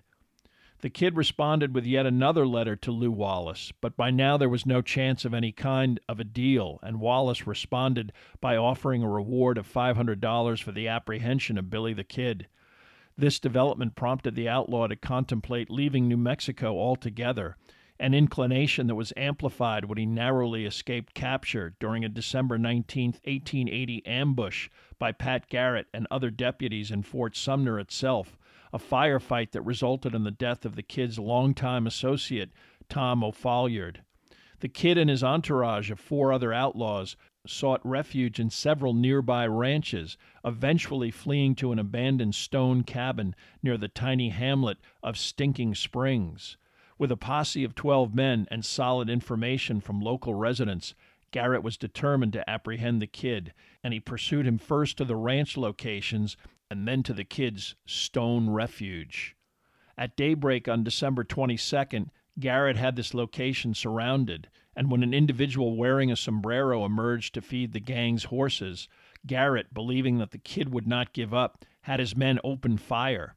The 0.84 0.90
kid 0.90 1.16
responded 1.16 1.74
with 1.74 1.86
yet 1.86 2.06
another 2.06 2.46
letter 2.46 2.75
to 2.75 2.92
Lew 2.92 3.10
Wallace, 3.10 3.72
but 3.80 3.96
by 3.96 4.12
now 4.12 4.36
there 4.36 4.50
was 4.50 4.66
no 4.66 4.82
chance 4.82 5.24
of 5.24 5.34
any 5.34 5.54
kind 5.54 5.98
of 6.10 6.20
a 6.20 6.25
deal, 6.25 6.78
and 6.84 7.00
Wallace 7.00 7.48
responded 7.48 8.12
by 8.42 8.58
offering 8.58 9.02
a 9.02 9.08
reward 9.08 9.58
of 9.58 9.66
$500 9.66 10.62
for 10.62 10.74
the 10.74 10.90
apprehension 10.90 11.58
of 11.58 11.70
Billy 11.70 11.94
the 11.94 12.04
Kid. 12.04 12.48
This 13.18 13.40
development 13.40 13.96
prompted 13.96 14.36
the 14.36 14.50
outlaw 14.50 14.88
to 14.88 14.98
contemplate 14.98 15.70
leaving 15.70 16.10
New 16.10 16.18
Mexico 16.18 16.78
altogether 16.78 17.56
an 17.98 18.13
inclination 18.13 18.88
that 18.88 18.96
was 18.96 19.13
amplified 19.16 19.86
when 19.86 19.98
he 19.98 20.06
narrowly 20.06 20.66
escaped 20.66 21.13
capture 21.13 21.78
during 21.80 22.04
a 22.04 22.10
December 22.10 22.58
19, 22.58 23.12
1880 23.24 24.06
ambush 24.06 24.70
by 25.00 25.13
Pat 25.13 25.48
Garrett 25.48 25.88
and 25.94 26.08
other 26.12 26.30
deputies 26.30 26.92
in 26.92 27.04
Fort 27.04 27.38
Sumner 27.38 27.80
itself, 27.80 28.38
a 28.74 28.80
firefight 28.80 29.51
that 29.51 29.62
resulted 29.62 30.15
in 30.15 30.24
the 30.24 30.32
death 30.32 30.65
of 30.65 30.75
the 30.75 30.82
kid's 30.82 31.20
longtime 31.20 31.86
associate, 31.86 32.50
Tom 32.89 33.24
O'Folliard. 33.24 34.01
The 34.62 34.68
kid 34.68 34.98
and 34.98 35.10
his 35.10 35.24
entourage 35.24 35.92
of 35.92 36.00
four 36.00 36.34
other 36.34 36.51
outlaws 36.51 37.15
sought 37.46 37.86
refuge 37.86 38.39
in 38.39 38.50
several 38.50 38.94
nearby 38.94 39.46
ranches, 39.46 40.18
eventually 40.44 41.12
fleeing 41.12 41.53
to 41.56 41.72
an 41.72 41.80
abandoned 41.80 42.34
stone 42.34 42.84
cabin 42.84 43.36
near 43.62 43.77
the 43.77 43.89
tiny 43.89 44.30
hamlet 44.30 44.77
of 45.03 45.18
Stinking 45.18 45.75
Springs. 45.75 46.58
With 46.98 47.12
a 47.12 47.18
posse 47.18 47.63
of 47.63 47.75
12 47.75 48.15
men 48.15 48.48
and 48.50 48.63
solid 48.63 49.10
information 49.10 49.82
from 49.82 50.00
local 50.00 50.34
residents, 50.34 50.96
Garrett 51.32 51.63
was 51.63 51.77
determined 51.77 52.32
to 52.34 52.50
apprehend 52.50 53.01
the 53.01 53.08
kid, 53.08 53.53
and 53.84 53.94
he 53.94 54.00
pursued 54.00 54.48
him 54.48 54.58
first 54.58 54.98
to 54.98 55.06
the 55.06 55.15
ranch 55.15 55.58
locations 55.58 56.38
and 56.74 56.88
then 56.88 57.03
to 57.03 57.13
the 57.13 57.24
kid's 57.24 57.75
stone 57.86 58.50
refuge. 58.50 59.36
At 59.96 60.18
daybreak 60.18 60.68
on 60.68 60.84
December 60.84 61.24
22nd, 61.24 62.08
Garrett 62.39 62.77
had 62.77 62.96
this 62.96 63.13
location 63.13 63.75
surrounded, 63.75 64.50
and 64.75 64.89
when 64.89 65.03
an 65.03 65.13
individual 65.13 65.77
wearing 65.77 66.12
a 66.12 66.15
sombrero 66.15 66.84
emerged 66.84 67.36
to 67.36 67.42
feed 67.42 67.74
the 67.74 67.80
gang's 67.80 68.24
horses, 68.24 68.89
Garrett, 69.27 69.72
believing 69.72 70.18
that 70.18 70.32
the 70.32 70.39
kid 70.39 70.74
would 70.74 70.88
not 70.88 71.13
give 71.13 71.32
up, 71.32 71.63
had 71.82 72.00
his 72.00 72.15
men 72.15 72.39
open 72.44 72.77
fire. 72.77 73.36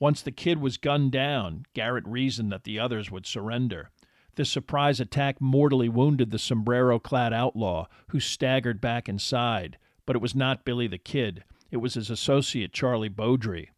Once 0.00 0.20
the 0.20 0.32
kid 0.32 0.58
was 0.58 0.76
gunned 0.76 1.12
down, 1.12 1.64
Garrett 1.74 2.04
reasoned 2.04 2.50
that 2.50 2.64
the 2.64 2.80
others 2.80 3.12
would 3.12 3.26
surrender. 3.26 3.90
This 4.34 4.50
surprise 4.50 4.98
attack 4.98 5.40
mortally 5.40 5.88
wounded 5.88 6.32
the 6.32 6.38
sombrero 6.40 6.98
clad 6.98 7.32
outlaw, 7.32 7.86
who 8.08 8.18
staggered 8.18 8.80
back 8.80 9.08
inside. 9.08 9.78
But 10.04 10.16
it 10.16 10.22
was 10.22 10.34
not 10.34 10.64
Billy 10.64 10.88
the 10.88 10.98
Kid, 10.98 11.44
it 11.72 11.78
was 11.78 11.94
his 11.94 12.10
associate, 12.10 12.72
Charlie 12.72 13.08
Bowdre. 13.08 13.70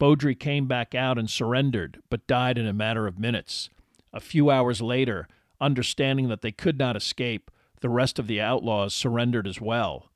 Bowdre 0.00 0.34
came 0.38 0.66
back 0.66 0.94
out 0.94 1.18
and 1.18 1.30
surrendered, 1.30 2.02
but 2.10 2.26
died 2.26 2.58
in 2.58 2.66
a 2.66 2.72
matter 2.72 3.06
of 3.06 3.18
minutes. 3.18 3.70
A 4.12 4.20
few 4.20 4.50
hours 4.50 4.80
later, 4.80 5.28
understanding 5.60 6.28
that 6.28 6.40
they 6.40 6.50
could 6.50 6.78
not 6.78 6.96
escape, 6.96 7.50
the 7.80 7.90
rest 7.90 8.18
of 8.18 8.26
the 8.26 8.40
outlaws 8.40 8.94
surrendered 8.94 9.46
as 9.46 9.60
well. 9.60 10.10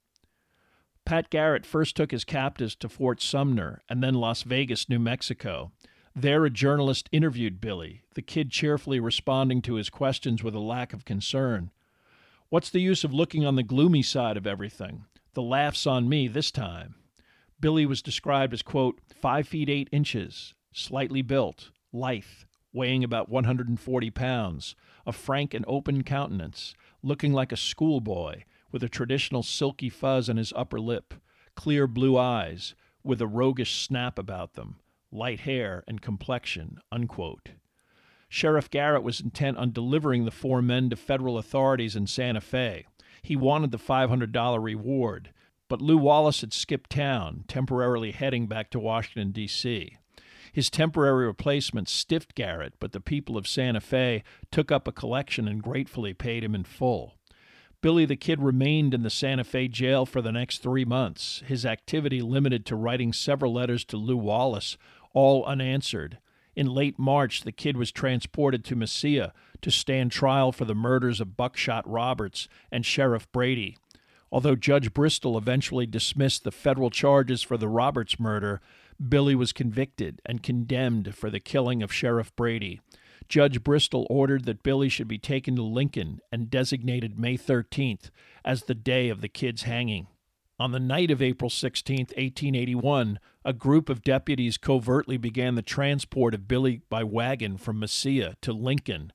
Pat 1.04 1.28
Garrett 1.30 1.66
first 1.66 1.94
took 1.94 2.10
his 2.10 2.24
captives 2.24 2.74
to 2.76 2.88
Fort 2.88 3.20
Sumner 3.20 3.82
and 3.88 4.02
then 4.02 4.14
Las 4.14 4.42
Vegas, 4.42 4.88
New 4.88 4.98
Mexico. 4.98 5.72
There, 6.14 6.44
a 6.44 6.50
journalist 6.50 7.08
interviewed 7.12 7.60
Billy, 7.60 8.02
the 8.14 8.22
kid 8.22 8.50
cheerfully 8.50 8.98
responding 8.98 9.60
to 9.62 9.74
his 9.74 9.90
questions 9.90 10.42
with 10.42 10.54
a 10.54 10.60
lack 10.60 10.92
of 10.92 11.04
concern. 11.04 11.70
What's 12.48 12.70
the 12.70 12.80
use 12.80 13.04
of 13.04 13.12
looking 13.14 13.44
on 13.44 13.56
the 13.56 13.62
gloomy 13.62 14.02
side 14.02 14.36
of 14.36 14.46
everything? 14.46 15.04
The 15.34 15.42
laugh's 15.42 15.86
on 15.86 16.08
me 16.08 16.26
this 16.26 16.50
time. 16.50 16.96
Billy 17.60 17.84
was 17.84 18.02
described 18.02 18.52
as, 18.54 18.62
quote, 18.62 19.00
five 19.20 19.46
feet 19.46 19.68
eight 19.68 19.88
inches, 19.92 20.54
slightly 20.72 21.22
built, 21.22 21.70
lithe, 21.92 22.24
weighing 22.72 23.04
about 23.04 23.28
140 23.28 24.10
pounds, 24.10 24.74
a 25.06 25.12
frank 25.12 25.52
and 25.52 25.64
open 25.68 26.02
countenance, 26.02 26.74
looking 27.02 27.32
like 27.32 27.52
a 27.52 27.56
schoolboy, 27.56 28.42
with 28.72 28.82
a 28.82 28.88
traditional 28.88 29.42
silky 29.42 29.88
fuzz 29.88 30.30
on 30.30 30.36
his 30.36 30.52
upper 30.56 30.80
lip, 30.80 31.14
clear 31.54 31.86
blue 31.86 32.16
eyes, 32.16 32.74
with 33.02 33.20
a 33.20 33.26
roguish 33.26 33.80
snap 33.80 34.18
about 34.18 34.54
them, 34.54 34.76
light 35.10 35.40
hair 35.40 35.82
and 35.88 36.00
complexion. 36.00 36.78
Unquote. 36.92 37.50
Sheriff 38.28 38.70
Garrett 38.70 39.02
was 39.02 39.20
intent 39.20 39.58
on 39.58 39.72
delivering 39.72 40.24
the 40.24 40.30
four 40.30 40.62
men 40.62 40.88
to 40.90 40.96
federal 40.96 41.36
authorities 41.36 41.96
in 41.96 42.06
Santa 42.06 42.40
Fe. 42.40 42.86
He 43.22 43.34
wanted 43.34 43.72
the 43.72 43.78
$500 43.78 44.62
reward, 44.62 45.32
but 45.70 45.80
Lew 45.80 45.96
Wallace 45.96 46.40
had 46.40 46.52
skipped 46.52 46.90
town, 46.90 47.44
temporarily 47.46 48.10
heading 48.10 48.48
back 48.48 48.70
to 48.70 48.80
Washington, 48.80 49.30
D.C. 49.30 49.96
His 50.52 50.68
temporary 50.68 51.26
replacement 51.26 51.88
stiffed 51.88 52.34
Garrett, 52.34 52.74
but 52.80 52.90
the 52.90 53.00
people 53.00 53.36
of 53.36 53.46
Santa 53.46 53.80
Fe 53.80 54.24
took 54.50 54.72
up 54.72 54.88
a 54.88 54.92
collection 54.92 55.46
and 55.46 55.62
gratefully 55.62 56.12
paid 56.12 56.42
him 56.42 56.56
in 56.56 56.64
full. 56.64 57.14
Billy 57.82 58.04
the 58.04 58.16
Kid 58.16 58.42
remained 58.42 58.92
in 58.92 59.04
the 59.04 59.10
Santa 59.10 59.44
Fe 59.44 59.68
jail 59.68 60.04
for 60.04 60.20
the 60.20 60.32
next 60.32 60.58
three 60.58 60.84
months, 60.84 61.40
his 61.46 61.64
activity 61.64 62.20
limited 62.20 62.66
to 62.66 62.74
writing 62.74 63.12
several 63.12 63.52
letters 63.52 63.84
to 63.84 63.96
Lew 63.96 64.16
Wallace, 64.16 64.76
all 65.14 65.44
unanswered. 65.44 66.18
In 66.56 66.66
late 66.66 66.98
March, 66.98 67.42
the 67.42 67.52
kid 67.52 67.76
was 67.76 67.92
transported 67.92 68.64
to 68.64 68.74
Mesilla 68.74 69.30
to 69.62 69.70
stand 69.70 70.10
trial 70.10 70.50
for 70.50 70.64
the 70.64 70.74
murders 70.74 71.20
of 71.20 71.36
Buckshot 71.36 71.88
Roberts 71.88 72.48
and 72.72 72.84
Sheriff 72.84 73.30
Brady. 73.30 73.76
Although 74.32 74.56
Judge 74.56 74.92
Bristol 74.92 75.37
eventually 75.37 75.87
dismissed 75.87 76.44
the 76.44 76.52
federal 76.52 76.90
charges 76.90 77.42
for 77.42 77.56
the 77.56 77.68
Roberts 77.68 78.20
murder, 78.20 78.60
Billy 79.08 79.34
was 79.34 79.52
convicted 79.52 80.20
and 80.25 80.42
condemned 80.42 81.14
for 81.14 81.30
the 81.30 81.40
killing 81.40 81.82
of 81.82 81.92
Sheriff 81.92 82.34
Brady. 82.37 82.80
Judge 83.28 83.62
Bristol 83.62 84.06
ordered 84.10 84.44
that 84.44 84.62
Billy 84.62 84.88
should 84.88 85.08
be 85.08 85.18
taken 85.18 85.56
to 85.56 85.62
Lincoln 85.62 86.20
and 86.30 86.50
designated 86.50 87.18
May 87.18 87.37
13th 87.37 88.10
as 88.44 88.64
the 88.64 88.75
day 88.75 89.08
of 89.08 89.20
the 89.20 89.28
kid's 89.28 89.62
hanging. 89.62 90.08
On 90.58 90.72
the 90.72 90.80
night 90.80 91.10
of 91.10 91.22
April 91.22 91.49
16, 91.49 91.99
1881, 91.99 93.18
a 93.44 93.52
group 93.52 93.88
of 93.88 94.02
deputies 94.02 94.58
covertly 94.58 95.16
began 95.16 95.54
the 95.54 95.62
transport 95.62 96.34
of 96.34 96.46
Billy 96.46 96.82
by 96.90 97.02
wagon 97.02 97.56
from 97.56 97.80
Mesilla 97.80 98.34
to 98.42 98.52
Lincoln. 98.52 99.12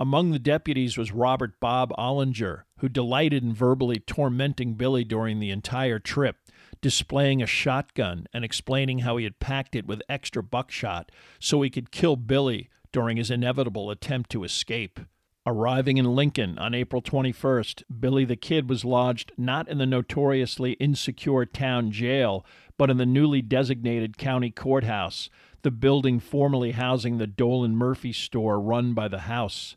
Among 0.00 0.32
the 0.32 0.40
deputies 0.40 0.98
was 0.98 1.12
Robert 1.12 1.60
Bob 1.60 1.92
Ollinger, 1.96 2.64
who 2.78 2.88
delighted 2.88 3.44
in 3.44 3.54
verbally 3.54 4.00
tormenting 4.00 4.74
Billy 4.74 5.04
during 5.04 5.38
the 5.38 5.50
entire 5.50 6.00
trip, 6.00 6.36
displaying 6.80 7.40
a 7.40 7.46
shotgun 7.46 8.26
and 8.34 8.44
explaining 8.44 9.00
how 9.00 9.18
he 9.18 9.24
had 9.24 9.38
packed 9.38 9.76
it 9.76 9.86
with 9.86 10.02
extra 10.08 10.42
buckshot 10.42 11.12
so 11.38 11.62
he 11.62 11.70
could 11.70 11.92
kill 11.92 12.16
Billy 12.16 12.68
during 12.90 13.18
his 13.18 13.30
inevitable 13.30 13.88
attempt 13.88 14.30
to 14.30 14.42
escape. 14.42 14.98
Arriving 15.46 15.96
in 15.96 16.16
Lincoln 16.16 16.58
on 16.58 16.74
April 16.74 17.00
21st, 17.00 17.84
Billy 18.00 18.24
the 18.24 18.34
Kid 18.34 18.68
was 18.68 18.84
lodged 18.84 19.30
not 19.38 19.68
in 19.68 19.78
the 19.78 19.86
notoriously 19.86 20.72
insecure 20.72 21.46
town 21.46 21.92
jail, 21.92 22.44
but 22.76 22.90
in 22.90 22.96
the 22.96 23.06
newly 23.06 23.42
designated 23.42 24.18
county 24.18 24.50
courthouse, 24.50 25.30
the 25.62 25.70
building 25.70 26.18
formerly 26.18 26.72
housing 26.72 27.18
the 27.18 27.28
Dolan 27.28 27.76
Murphy 27.76 28.12
store 28.12 28.60
run 28.60 28.92
by 28.92 29.06
the 29.06 29.20
House. 29.20 29.76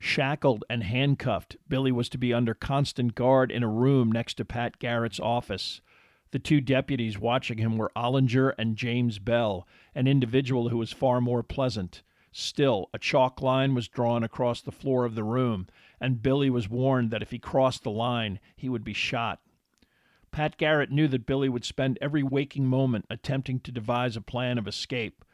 Shackled 0.00 0.64
and 0.70 0.84
handcuffed, 0.84 1.56
Billy 1.68 1.90
was 1.90 2.08
to 2.10 2.18
be 2.18 2.32
under 2.32 2.54
constant 2.54 3.14
guard 3.14 3.50
in 3.50 3.62
a 3.62 3.68
room 3.68 4.12
next 4.12 4.34
to 4.34 4.44
Pat 4.44 4.78
Garrett's 4.78 5.18
office. 5.18 5.80
The 6.30 6.38
two 6.38 6.60
deputies 6.60 7.18
watching 7.18 7.58
him 7.58 7.76
were 7.76 7.90
Ollinger 7.96 8.54
and 8.58 8.76
James 8.76 9.18
Bell, 9.18 9.66
an 9.94 10.06
individual 10.06 10.68
who 10.68 10.78
was 10.78 10.92
far 10.92 11.20
more 11.20 11.42
pleasant. 11.42 12.02
Still, 12.30 12.90
a 12.92 12.98
chalk 12.98 13.42
line 13.42 13.74
was 13.74 13.88
drawn 13.88 14.22
across 14.22 14.60
the 14.60 14.70
floor 14.70 15.04
of 15.04 15.14
the 15.14 15.24
room, 15.24 15.66
and 16.00 16.22
Billy 16.22 16.50
was 16.50 16.68
warned 16.68 17.10
that 17.10 17.22
if 17.22 17.30
he 17.30 17.38
crossed 17.38 17.82
the 17.82 17.90
line, 17.90 18.38
he 18.54 18.68
would 18.68 18.84
be 18.84 18.92
shot. 18.92 19.40
Pat 20.30 20.58
Garrett 20.58 20.92
knew 20.92 21.08
that 21.08 21.26
Billy 21.26 21.48
would 21.48 21.64
spend 21.64 21.98
every 22.00 22.22
waking 22.22 22.66
moment 22.66 23.06
attempting 23.08 23.60
to 23.60 23.72
devise 23.72 24.16
a 24.16 24.20
plan 24.20 24.58
of 24.58 24.68
escape. 24.68 25.24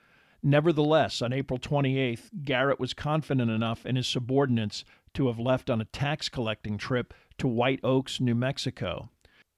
Nevertheless, 0.47 1.23
on 1.23 1.33
April 1.33 1.59
28th, 1.59 2.29
Garrett 2.45 2.79
was 2.79 2.93
confident 2.93 3.51
enough 3.51 3.87
in 3.87 3.97
his 3.97 4.07
subordinates 4.07 4.85
to 5.14 5.29
have 5.29 5.38
left 5.38 5.71
on 5.71 5.81
a 5.81 5.87
tax 5.87 6.29
collecting 6.29 6.77
trip 6.77 7.14
to 7.38 7.49
White 7.49 7.81
Oaks, 7.83 8.21
New 8.21 8.35
Mexico. 8.35 9.09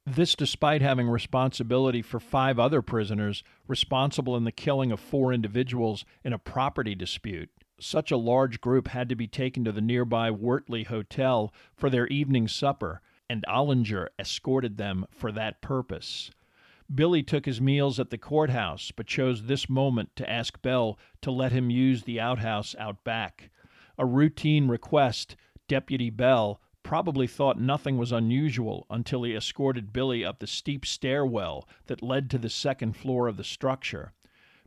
This 0.07 0.37
despite 0.37 0.83
having 0.83 1.09
responsibility 1.09 2.03
for 2.03 2.21
five 2.21 2.61
other 2.61 2.83
prisoners 2.83 3.43
responsible 3.67 4.37
in 4.37 4.45
the 4.45 4.53
killing 4.53 4.93
of 4.93 5.01
four 5.01 5.33
individuals 5.33 6.05
in 6.23 6.33
a 6.33 6.39
property 6.39 6.95
dispute. 6.95 7.51
Such 7.81 8.13
a 8.13 8.17
large 8.17 8.61
group 8.61 8.87
had 8.87 9.09
to 9.09 9.17
be 9.17 9.27
taken 9.27 9.65
to 9.65 9.73
the 9.73 9.81
nearby 9.81 10.31
Wortley 10.31 10.85
Hotel 10.85 11.53
for 11.75 11.91
their 11.91 12.07
evening 12.07 12.47
supper, 12.47 13.01
and 13.29 13.45
Ollinger 13.49 14.07
escorted 14.21 14.77
them 14.77 15.05
for 15.11 15.33
that 15.33 15.61
purpose. 15.61 16.31
Billy 16.95 17.23
took 17.23 17.47
his 17.47 17.61
meals 17.61 17.99
at 17.99 18.11
the 18.11 18.19
courthouse, 18.19 18.93
but 18.93 19.07
chose 19.07 19.45
this 19.45 19.69
moment 19.69 20.15
to 20.17 20.31
ask 20.31 20.63
Bell 20.63 20.99
to 21.21 21.31
let 21.31 21.53
him 21.53 21.69
use 21.69 22.05
the 22.05 22.21
outhouse 22.21 22.77
out 22.79 23.03
back. 23.03 23.51
A 23.99 24.07
routine 24.07 24.69
request, 24.69 25.37
Deputy 25.69 26.11
Bell 26.11 26.61
probably 26.85 27.27
thought 27.27 27.59
nothing 27.59 27.99
was 27.99 28.13
unusual 28.13 28.87
until 28.89 29.25
he 29.25 29.35
escorted 29.35 29.93
Billy 29.93 30.25
up 30.25 30.39
the 30.39 30.47
steep 30.47 30.87
stairwell 30.87 31.69
that 31.87 32.03
led 32.03 32.31
to 32.31 32.39
the 32.39 32.49
second 32.49 32.93
floor 32.93 33.27
of 33.27 33.37
the 33.37 33.43
structure. 33.43 34.13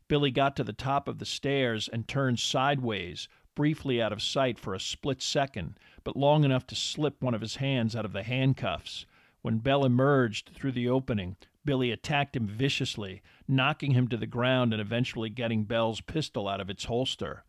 Billy 0.10 0.29
got 0.29 0.58
to 0.58 0.63
the 0.65 0.73
top 0.73 1.08
of 1.08 1.19
the 1.19 1.25
stairs 1.25 1.88
and 1.88 2.08
turned 2.08 2.39
sideways, 2.39 3.29
briefly 3.55 4.01
out 4.01 4.12
of 4.12 4.21
sight 4.21 4.60
for 4.60 4.73
a 4.73 4.79
split 4.79 5.21
second, 5.21 5.79
but 6.03 6.17
long 6.17 6.43
enough 6.43 6.67
to 6.67 6.75
slip 6.75 7.21
one 7.21 7.34
of 7.34 7.41
his 7.41 7.55
hands 7.55 7.95
out 7.95 8.03
of 8.03 8.12
the 8.12 8.23
handcuffs. 8.23 9.05
When 9.41 9.60
Bell 9.60 9.86
emerged 9.86 10.49
through 10.53 10.73
the 10.73 10.89
opening, 10.89 11.38
Billy 11.65 11.91
attacked 11.91 12.36
him 12.36 12.48
viciously, 12.48 13.22
knocking 13.48 13.91
him 13.91 14.08
to 14.08 14.17
the 14.17 14.28
ground 14.28 14.74
and 14.74 14.82
eventually 14.82 15.30
getting 15.30 15.65
Bell's 15.65 16.02
pistol 16.02 16.48
out 16.48 16.62
of 16.62 16.69
its 16.69 16.86
holster. 16.86 17.43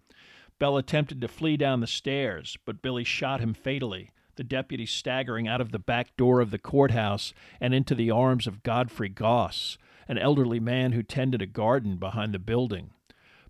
Bell 0.58 0.76
attempted 0.76 1.20
to 1.20 1.28
flee 1.28 1.56
down 1.56 1.80
the 1.80 1.86
stairs, 1.86 2.58
but 2.64 2.82
Billy 2.82 3.04
shot 3.04 3.40
him 3.40 3.54
fatally 3.54 4.10
the 4.36 4.44
deputy 4.44 4.86
staggering 4.86 5.46
out 5.46 5.60
of 5.60 5.70
the 5.70 5.78
back 5.78 6.16
door 6.16 6.40
of 6.40 6.50
the 6.50 6.58
courthouse 6.58 7.34
and 7.60 7.74
into 7.74 7.94
the 7.94 8.10
arms 8.10 8.46
of 8.46 8.62
Godfrey 8.62 9.10
Goss, 9.10 9.76
an 10.08 10.18
elderly 10.18 10.60
man 10.60 10.92
who 10.92 11.02
tended 11.02 11.42
a 11.42 11.46
garden 11.46 11.96
behind 11.96 12.32
the 12.32 12.38
building. 12.38 12.90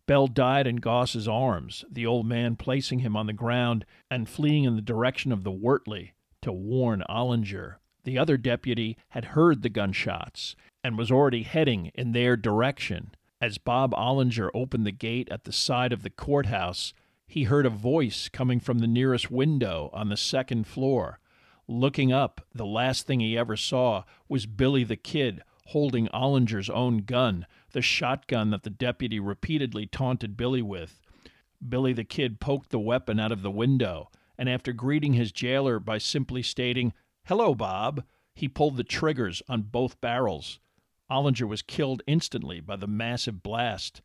Bell 0.06 0.26
died 0.26 0.66
in 0.66 0.76
Goss's 0.76 1.28
arms, 1.28 1.84
the 1.90 2.06
old 2.06 2.26
man 2.26 2.56
placing 2.56 3.00
him 3.00 3.16
on 3.16 3.26
the 3.26 3.32
ground 3.32 3.84
and 4.10 4.28
fleeing 4.28 4.64
in 4.64 4.74
the 4.74 4.82
direction 4.82 5.30
of 5.30 5.44
the 5.44 5.52
Wortley 5.52 6.14
to 6.42 6.52
warn 6.52 7.04
Ollinger. 7.08 7.79
The 8.04 8.18
other 8.18 8.36
deputy 8.36 8.96
had 9.10 9.26
heard 9.26 9.62
the 9.62 9.68
gunshots 9.68 10.56
and 10.82 10.96
was 10.96 11.10
already 11.10 11.42
heading 11.42 11.90
in 11.94 12.12
their 12.12 12.36
direction. 12.36 13.12
As 13.40 13.58
Bob 13.58 13.92
Ollinger 13.92 14.50
opened 14.54 14.86
the 14.86 14.92
gate 14.92 15.28
at 15.30 15.44
the 15.44 15.52
side 15.52 15.92
of 15.92 16.02
the 16.02 16.10
courthouse, 16.10 16.94
he 17.26 17.44
heard 17.44 17.66
a 17.66 17.70
voice 17.70 18.28
coming 18.28 18.60
from 18.60 18.78
the 18.78 18.86
nearest 18.86 19.30
window 19.30 19.90
on 19.92 20.08
the 20.08 20.16
second 20.16 20.66
floor. 20.66 21.20
Looking 21.68 22.12
up, 22.12 22.40
the 22.54 22.66
last 22.66 23.06
thing 23.06 23.20
he 23.20 23.38
ever 23.38 23.56
saw 23.56 24.04
was 24.28 24.46
Billy 24.46 24.82
the 24.82 24.96
Kid 24.96 25.42
holding 25.66 26.08
Ollinger's 26.08 26.68
own 26.68 26.98
gun, 26.98 27.46
the 27.70 27.82
shotgun 27.82 28.50
that 28.50 28.64
the 28.64 28.70
deputy 28.70 29.20
repeatedly 29.20 29.86
taunted 29.86 30.36
Billy 30.36 30.62
with. 30.62 31.00
Billy 31.66 31.92
the 31.92 32.04
Kid 32.04 32.40
poked 32.40 32.70
the 32.70 32.80
weapon 32.80 33.20
out 33.20 33.30
of 33.30 33.42
the 33.42 33.50
window, 33.50 34.10
and 34.36 34.48
after 34.48 34.72
greeting 34.72 35.12
his 35.12 35.30
jailer 35.30 35.78
by 35.78 35.98
simply 35.98 36.42
stating, 36.42 36.92
Hello, 37.30 37.54
Bob, 37.54 38.02
he 38.34 38.48
pulled 38.48 38.76
the 38.76 38.82
triggers 38.82 39.40
on 39.48 39.62
both 39.62 40.00
barrels. 40.00 40.58
Ollinger 41.08 41.46
was 41.46 41.62
killed 41.62 42.02
instantly 42.08 42.58
by 42.58 42.74
the 42.74 42.88
massive 42.88 43.40
blast. 43.40 44.02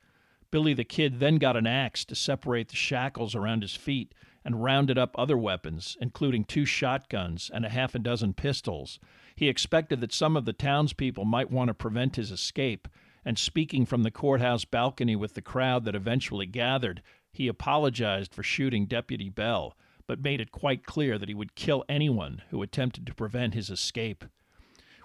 Billy 0.51 0.75
the 0.75 0.83
Kid 0.83 1.19
then 1.19 1.37
got 1.37 1.57
an 1.57 1.65
axe 1.65 2.05
to 2.05 2.13
separate 2.13 2.67
the 2.67 2.75
shackles 2.75 3.33
around 3.33 3.63
his 3.63 3.75
feet 3.75 4.13
and 4.43 4.63
rounded 4.63 4.99
up 4.99 5.15
other 5.17 5.39
weapons, 5.39 5.97
including 5.99 6.43
two 6.43 6.65
shotguns 6.65 7.49
and 7.51 7.65
a 7.65 7.69
half 7.69 7.95
a 7.95 7.99
dozen 7.99 8.35
pistols. 8.35 8.99
He 9.35 9.49
expected 9.49 10.01
that 10.01 10.13
some 10.13 10.37
of 10.37 10.45
the 10.45 10.53
townspeople 10.53 11.25
might 11.25 11.49
want 11.49 11.69
to 11.69 11.73
prevent 11.73 12.17
his 12.17 12.29
escape, 12.29 12.87
and 13.25 13.39
speaking 13.39 13.87
from 13.87 14.03
the 14.03 14.11
courthouse 14.11 14.65
balcony 14.65 15.15
with 15.15 15.33
the 15.33 15.41
crowd 15.41 15.83
that 15.85 15.95
eventually 15.95 16.45
gathered, 16.45 17.01
he 17.31 17.47
apologized 17.47 18.35
for 18.35 18.43
shooting 18.43 18.85
Deputy 18.85 19.29
Bell, 19.29 19.75
but 20.07 20.23
made 20.23 20.41
it 20.41 20.51
quite 20.51 20.85
clear 20.85 21.17
that 21.17 21.29
he 21.29 21.35
would 21.35 21.55
kill 21.55 21.83
anyone 21.89 22.41
who 22.49 22.61
attempted 22.61 23.05
to 23.05 23.13
prevent 23.13 23.53
his 23.53 23.69
escape. 23.69 24.25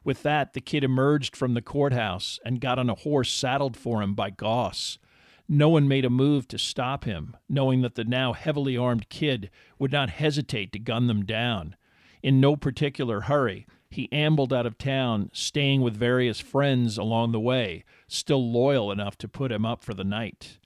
With 0.04 0.22
that, 0.22 0.54
the 0.54 0.60
kid 0.60 0.82
emerged 0.82 1.36
from 1.36 1.54
the 1.54 1.62
courthouse 1.62 2.38
and 2.44 2.60
got 2.60 2.78
on 2.78 2.88
a 2.88 2.94
horse 2.94 3.32
saddled 3.32 3.76
for 3.76 4.02
him 4.02 4.14
by 4.14 4.30
Goss. 4.30 4.98
No 5.48 5.68
one 5.68 5.88
made 5.88 6.04
a 6.04 6.10
move 6.10 6.46
to 6.48 6.58
stop 6.58 7.04
him, 7.04 7.36
knowing 7.48 7.82
that 7.82 7.96
the 7.96 8.04
now 8.04 8.32
heavily 8.32 8.76
armed 8.76 9.08
kid 9.08 9.50
would 9.78 9.92
not 9.92 10.10
hesitate 10.10 10.72
to 10.72 10.78
gun 10.78 11.06
them 11.06 11.24
down. 11.24 11.76
In 12.22 12.40
no 12.40 12.54
particular 12.56 13.22
hurry, 13.22 13.66
he 13.90 14.10
ambled 14.12 14.52
out 14.52 14.66
of 14.66 14.78
town, 14.78 15.30
staying 15.32 15.80
with 15.80 15.96
various 15.96 16.38
friends 16.38 16.96
along 16.96 17.32
the 17.32 17.40
way, 17.40 17.84
still 18.06 18.50
loyal 18.50 18.92
enough 18.92 19.18
to 19.18 19.28
put 19.28 19.50
him 19.50 19.66
up 19.66 19.82
for 19.82 19.92
the 19.92 20.04
night. 20.04 20.59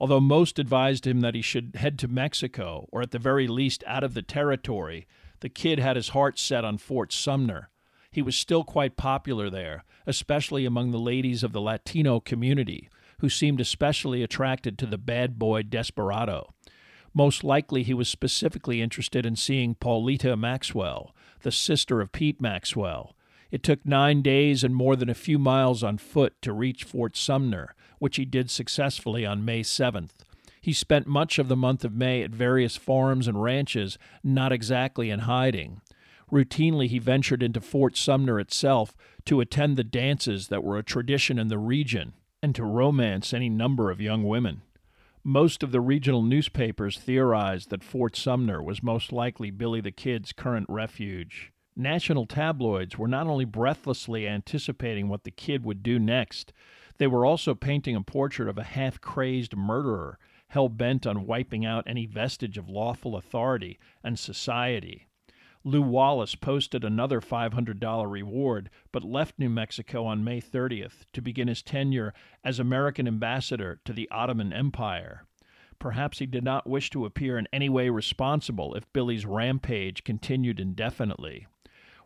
Although 0.00 0.20
most 0.20 0.58
advised 0.58 1.06
him 1.06 1.20
that 1.20 1.34
he 1.34 1.42
should 1.42 1.76
head 1.76 1.98
to 1.98 2.08
Mexico, 2.08 2.88
or 2.90 3.02
at 3.02 3.10
the 3.10 3.18
very 3.18 3.46
least 3.46 3.84
out 3.86 4.02
of 4.02 4.14
the 4.14 4.22
territory, 4.22 5.06
The 5.40 5.48
kid 5.48 5.78
had 5.78 5.96
his 5.96 6.10
heart 6.10 6.38
set 6.38 6.64
on 6.64 6.78
Fort 6.78 7.12
Sumner. 7.12 7.70
He 8.10 8.22
was 8.22 8.36
still 8.36 8.64
quite 8.64 8.96
popular 8.96 9.50
there, 9.50 9.84
especially 10.06 10.64
among 10.64 10.90
the 10.90 10.98
ladies 10.98 11.42
of 11.42 11.52
the 11.52 11.60
Latino 11.60 12.20
community, 12.20 12.88
who 13.20 13.28
seemed 13.28 13.60
especially 13.60 14.22
attracted 14.22 14.78
to 14.78 14.86
the 14.86 14.98
bad 14.98 15.38
boy 15.38 15.62
desperado. 15.62 16.52
Most 17.14 17.42
likely, 17.42 17.82
he 17.82 17.94
was 17.94 18.08
specifically 18.08 18.82
interested 18.82 19.26
in 19.26 19.36
seeing 19.36 19.74
Paulita 19.74 20.38
Maxwell, 20.38 21.14
the 21.42 21.52
sister 21.52 22.00
of 22.00 22.12
Pete 22.12 22.40
Maxwell. 22.40 23.16
It 23.50 23.62
took 23.62 23.84
nine 23.84 24.22
days 24.22 24.62
and 24.62 24.74
more 24.74 24.94
than 24.94 25.08
a 25.08 25.14
few 25.14 25.38
miles 25.38 25.82
on 25.82 25.98
foot 25.98 26.40
to 26.42 26.52
reach 26.52 26.84
Fort 26.84 27.16
Sumner, 27.16 27.74
which 28.00 28.16
he 28.16 28.24
did 28.24 28.50
successfully 28.50 29.24
on 29.24 29.44
May 29.44 29.60
7th. 29.60 30.10
He 30.60 30.72
spent 30.72 31.06
much 31.06 31.38
of 31.38 31.46
the 31.46 31.56
month 31.56 31.84
of 31.84 31.94
May 31.94 32.22
at 32.22 32.32
various 32.32 32.76
farms 32.76 33.28
and 33.28 33.40
ranches, 33.40 33.96
not 34.24 34.52
exactly 34.52 35.08
in 35.08 35.20
hiding. 35.20 35.80
Routinely, 36.30 36.88
he 36.88 36.98
ventured 36.98 37.42
into 37.42 37.60
Fort 37.60 37.96
Sumner 37.96 38.40
itself 38.40 38.96
to 39.26 39.40
attend 39.40 39.76
the 39.76 39.84
dances 39.84 40.48
that 40.48 40.64
were 40.64 40.78
a 40.78 40.82
tradition 40.82 41.38
in 41.38 41.48
the 41.48 41.58
region 41.58 42.14
and 42.42 42.54
to 42.54 42.64
romance 42.64 43.32
any 43.32 43.48
number 43.48 43.90
of 43.90 44.00
young 44.00 44.24
women. 44.24 44.62
Most 45.22 45.62
of 45.62 45.70
the 45.70 45.80
regional 45.80 46.22
newspapers 46.22 46.98
theorized 46.98 47.68
that 47.70 47.84
Fort 47.84 48.16
Sumner 48.16 48.62
was 48.62 48.82
most 48.82 49.12
likely 49.12 49.50
Billy 49.50 49.80
the 49.80 49.90
Kid's 49.90 50.32
current 50.32 50.66
refuge. 50.68 51.52
National 51.76 52.26
tabloids 52.26 52.96
were 52.96 53.08
not 53.08 53.26
only 53.26 53.44
breathlessly 53.44 54.26
anticipating 54.26 55.08
what 55.08 55.24
the 55.24 55.30
kid 55.30 55.64
would 55.64 55.82
do 55.82 55.98
next, 55.98 56.52
they 57.00 57.06
were 57.06 57.24
also 57.24 57.54
painting 57.54 57.96
a 57.96 58.02
portrait 58.02 58.46
of 58.46 58.58
a 58.58 58.62
half 58.62 59.00
crazed 59.00 59.56
murderer 59.56 60.18
hell 60.48 60.68
bent 60.68 61.06
on 61.06 61.26
wiping 61.26 61.64
out 61.64 61.82
any 61.86 62.04
vestige 62.04 62.58
of 62.58 62.68
lawful 62.68 63.16
authority 63.16 63.78
and 64.04 64.18
society. 64.18 65.06
Lew 65.64 65.80
Wallace 65.80 66.34
posted 66.34 66.84
another 66.84 67.22
$500 67.22 68.10
reward, 68.10 68.68
but 68.92 69.02
left 69.02 69.38
New 69.38 69.48
Mexico 69.48 70.04
on 70.04 70.22
May 70.22 70.42
30th 70.42 71.06
to 71.14 71.22
begin 71.22 71.48
his 71.48 71.62
tenure 71.62 72.12
as 72.44 72.58
American 72.58 73.08
ambassador 73.08 73.80
to 73.86 73.94
the 73.94 74.06
Ottoman 74.10 74.52
Empire. 74.52 75.24
Perhaps 75.78 76.18
he 76.18 76.26
did 76.26 76.44
not 76.44 76.68
wish 76.68 76.90
to 76.90 77.06
appear 77.06 77.38
in 77.38 77.48
any 77.50 77.70
way 77.70 77.88
responsible 77.88 78.74
if 78.74 78.92
Billy's 78.92 79.24
rampage 79.24 80.04
continued 80.04 80.60
indefinitely. 80.60 81.46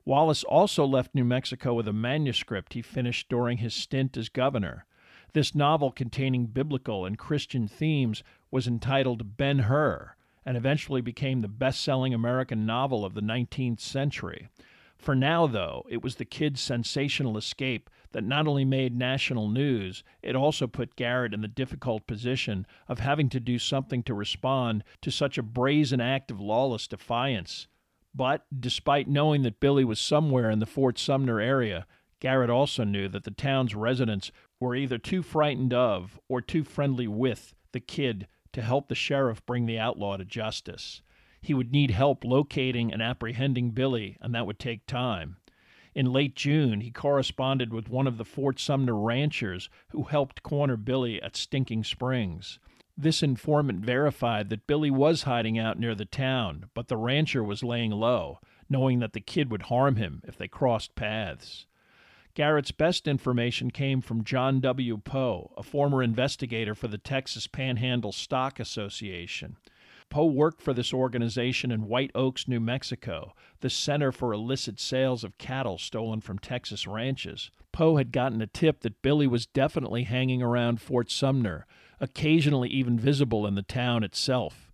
Wallace 0.06 0.44
also 0.44 0.84
left 0.84 1.14
New 1.14 1.24
Mexico 1.24 1.72
with 1.72 1.88
a 1.88 1.92
manuscript 1.92 2.74
he 2.74 2.82
finished 2.82 3.28
during 3.30 3.58
his 3.58 3.72
stint 3.72 4.16
as 4.18 4.28
governor. 4.28 4.84
This 5.32 5.54
novel, 5.54 5.90
containing 5.90 6.46
biblical 6.46 7.06
and 7.06 7.16
Christian 7.18 7.66
themes, 7.66 8.22
was 8.50 8.66
entitled 8.66 9.36
Ben 9.36 9.60
Hur 9.60 10.14
and 10.44 10.56
eventually 10.56 11.00
became 11.00 11.40
the 11.40 11.48
best 11.48 11.80
selling 11.80 12.12
American 12.12 12.66
novel 12.66 13.04
of 13.04 13.14
the 13.14 13.22
19th 13.22 13.80
century. 13.80 14.48
For 14.98 15.14
now, 15.14 15.46
though, 15.46 15.84
it 15.88 16.02
was 16.02 16.16
the 16.16 16.24
kid's 16.24 16.60
sensational 16.60 17.36
escape 17.36 17.90
that 18.12 18.24
not 18.24 18.46
only 18.46 18.64
made 18.64 18.96
national 18.96 19.48
news, 19.48 20.04
it 20.22 20.36
also 20.36 20.66
put 20.66 20.96
Garrett 20.96 21.34
in 21.34 21.40
the 21.40 21.48
difficult 21.48 22.06
position 22.06 22.66
of 22.88 23.00
having 23.00 23.28
to 23.30 23.40
do 23.40 23.58
something 23.58 24.02
to 24.04 24.14
respond 24.14 24.84
to 25.00 25.10
such 25.10 25.36
a 25.36 25.42
brazen 25.42 26.00
act 26.00 26.30
of 26.30 26.40
lawless 26.40 26.86
defiance. 26.86 27.66
But, 28.14 28.46
despite 28.58 29.08
knowing 29.08 29.42
that 29.42 29.60
Billy 29.60 29.84
was 29.84 29.98
somewhere 29.98 30.48
in 30.48 30.60
the 30.60 30.66
Fort 30.66 30.98
Sumner 30.98 31.40
area, 31.40 31.86
Garrett 32.20 32.50
also 32.50 32.84
knew 32.84 33.08
that 33.08 33.24
the 33.24 33.30
town's 33.32 33.74
residents 33.74 34.30
were 34.60 34.76
either 34.76 34.98
too 34.98 35.22
frightened 35.22 35.74
of 35.74 36.20
or 36.28 36.40
too 36.40 36.62
friendly 36.62 37.08
with 37.08 37.54
the 37.72 37.80
kid 37.80 38.28
to 38.52 38.62
help 38.62 38.88
the 38.88 38.94
sheriff 38.94 39.44
bring 39.44 39.66
the 39.66 39.78
outlaw 39.78 40.16
to 40.16 40.24
justice. 40.24 41.02
He 41.42 41.52
would 41.52 41.72
need 41.72 41.90
help 41.90 42.24
locating 42.24 42.92
and 42.92 43.02
apprehending 43.02 43.72
Billy, 43.72 44.16
and 44.20 44.34
that 44.34 44.46
would 44.46 44.58
take 44.58 44.86
time. 44.86 45.36
In 45.94 46.12
late 46.12 46.34
June, 46.34 46.80
he 46.80 46.90
corresponded 46.90 47.72
with 47.72 47.88
one 47.88 48.06
of 48.06 48.16
the 48.16 48.24
Fort 48.24 48.58
Sumner 48.58 48.96
ranchers 48.96 49.68
who 49.90 50.04
helped 50.04 50.42
corner 50.42 50.76
Billy 50.76 51.20
at 51.20 51.36
Stinking 51.36 51.84
Springs. 51.84 52.58
This 52.96 53.22
informant 53.22 53.80
verified 53.80 54.50
that 54.50 54.68
Billy 54.68 54.90
was 54.90 55.24
hiding 55.24 55.58
out 55.58 55.78
near 55.78 55.96
the 55.96 56.04
town, 56.04 56.66
but 56.74 56.86
the 56.86 56.96
rancher 56.96 57.42
was 57.42 57.64
laying 57.64 57.90
low, 57.90 58.38
knowing 58.68 59.00
that 59.00 59.14
the 59.14 59.20
kid 59.20 59.50
would 59.50 59.62
harm 59.62 59.96
him 59.96 60.22
if 60.24 60.38
they 60.38 60.46
crossed 60.46 60.94
paths. 60.94 61.66
Garrett's 62.34 62.70
best 62.72 63.06
information 63.08 63.70
came 63.70 64.00
from 64.00 64.24
John 64.24 64.60
W. 64.60 64.98
Poe, 64.98 65.52
a 65.56 65.62
former 65.62 66.02
investigator 66.02 66.74
for 66.74 66.88
the 66.88 66.98
Texas 66.98 67.46
Panhandle 67.46 68.12
Stock 68.12 68.58
Association. 68.58 69.56
Poe 70.08 70.26
worked 70.26 70.60
for 70.60 70.72
this 70.72 70.92
organization 70.92 71.70
in 71.72 71.88
White 71.88 72.10
Oaks, 72.14 72.46
New 72.46 72.60
Mexico, 72.60 73.34
the 73.60 73.70
center 73.70 74.12
for 74.12 74.32
illicit 74.32 74.78
sales 74.78 75.24
of 75.24 75.38
cattle 75.38 75.78
stolen 75.78 76.20
from 76.20 76.38
Texas 76.38 76.86
ranches. 76.86 77.50
Poe 77.72 77.96
had 77.96 78.12
gotten 78.12 78.40
a 78.42 78.46
tip 78.46 78.80
that 78.80 79.02
Billy 79.02 79.26
was 79.26 79.46
definitely 79.46 80.04
hanging 80.04 80.42
around 80.42 80.80
Fort 80.80 81.10
Sumner, 81.10 81.66
occasionally 82.00 82.68
even 82.68 82.98
visible 82.98 83.46
in 83.46 83.54
the 83.54 83.62
town 83.62 84.02
itself. 84.04 84.70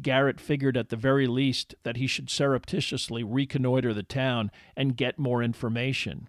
Garrett 0.00 0.40
figured 0.40 0.76
at 0.76 0.88
the 0.88 0.96
very 0.96 1.26
least 1.26 1.74
that 1.82 1.96
he 1.96 2.06
should 2.06 2.30
surreptitiously 2.30 3.22
reconnoiter 3.22 3.92
the 3.92 4.02
town 4.02 4.50
and 4.76 4.96
get 4.96 5.18
more 5.18 5.42
information. 5.42 6.28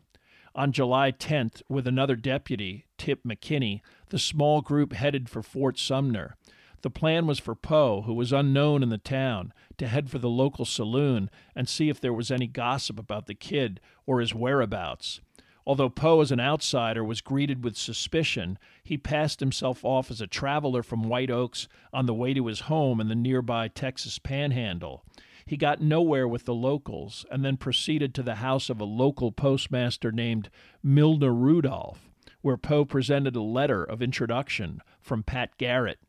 On 0.55 0.71
July 0.71 1.11
10th, 1.11 1.61
with 1.67 1.87
another 1.87 2.15
deputy, 2.15 2.85
Kip 2.97 3.23
McKinney, 3.23 3.81
the 4.09 4.19
small 4.19 4.61
group 4.61 4.93
headed 4.93 5.29
for 5.29 5.41
Fort 5.41 5.79
Sumner. 5.79 6.35
The 6.83 6.91
plan 6.91 7.25
was 7.25 7.39
for 7.39 7.55
Poe, 7.55 8.01
who 8.01 8.13
was 8.13 8.33
unknown 8.33 8.83
in 8.83 8.89
the 8.89 8.97
town, 8.97 9.53
to 9.77 9.87
head 9.87 10.09
for 10.09 10.19
the 10.19 10.29
local 10.29 10.65
saloon 10.65 11.29
and 11.55 11.67
see 11.67 11.89
if 11.89 11.99
there 11.99 12.13
was 12.13 12.29
any 12.29 12.45
gossip 12.45 12.99
about 12.99 13.25
the 13.25 13.33
kid 13.33 13.79
or 14.05 14.19
his 14.19 14.35
whereabouts. 14.35 15.21
Although 15.65 15.89
Poe, 15.89 16.19
as 16.19 16.31
an 16.31 16.41
outsider, 16.41 17.03
was 17.03 17.21
greeted 17.21 17.63
with 17.63 17.77
suspicion, 17.77 18.57
he 18.83 18.97
passed 18.97 19.39
himself 19.39 19.85
off 19.85 20.11
as 20.11 20.19
a 20.19 20.27
traveler 20.27 20.83
from 20.83 21.03
White 21.03 21.31
Oaks 21.31 21.69
on 21.93 22.05
the 22.05 22.13
way 22.13 22.33
to 22.33 22.47
his 22.47 22.61
home 22.61 22.99
in 22.99 23.07
the 23.07 23.15
nearby 23.15 23.69
Texas 23.69 24.19
Panhandle. 24.19 25.05
He 25.45 25.55
got 25.55 25.81
nowhere 25.81 26.27
with 26.27 26.45
the 26.45 26.53
locals 26.53 27.25
and 27.31 27.45
then 27.45 27.57
proceeded 27.57 28.13
to 28.15 28.23
the 28.23 28.35
house 28.35 28.69
of 28.69 28.81
a 28.81 28.85
local 28.85 29.31
postmaster 29.31 30.11
named 30.11 30.49
Milnor 30.85 31.33
Rudulph, 31.33 32.09
where 32.41 32.57
Poe 32.57 32.83
presented 32.83 33.35
a 33.35 33.41
letter 33.41 33.83
of 33.83 34.01
introduction 34.01 34.81
from 35.01 35.23
Pat 35.23 35.57
Garrett. 35.57 35.99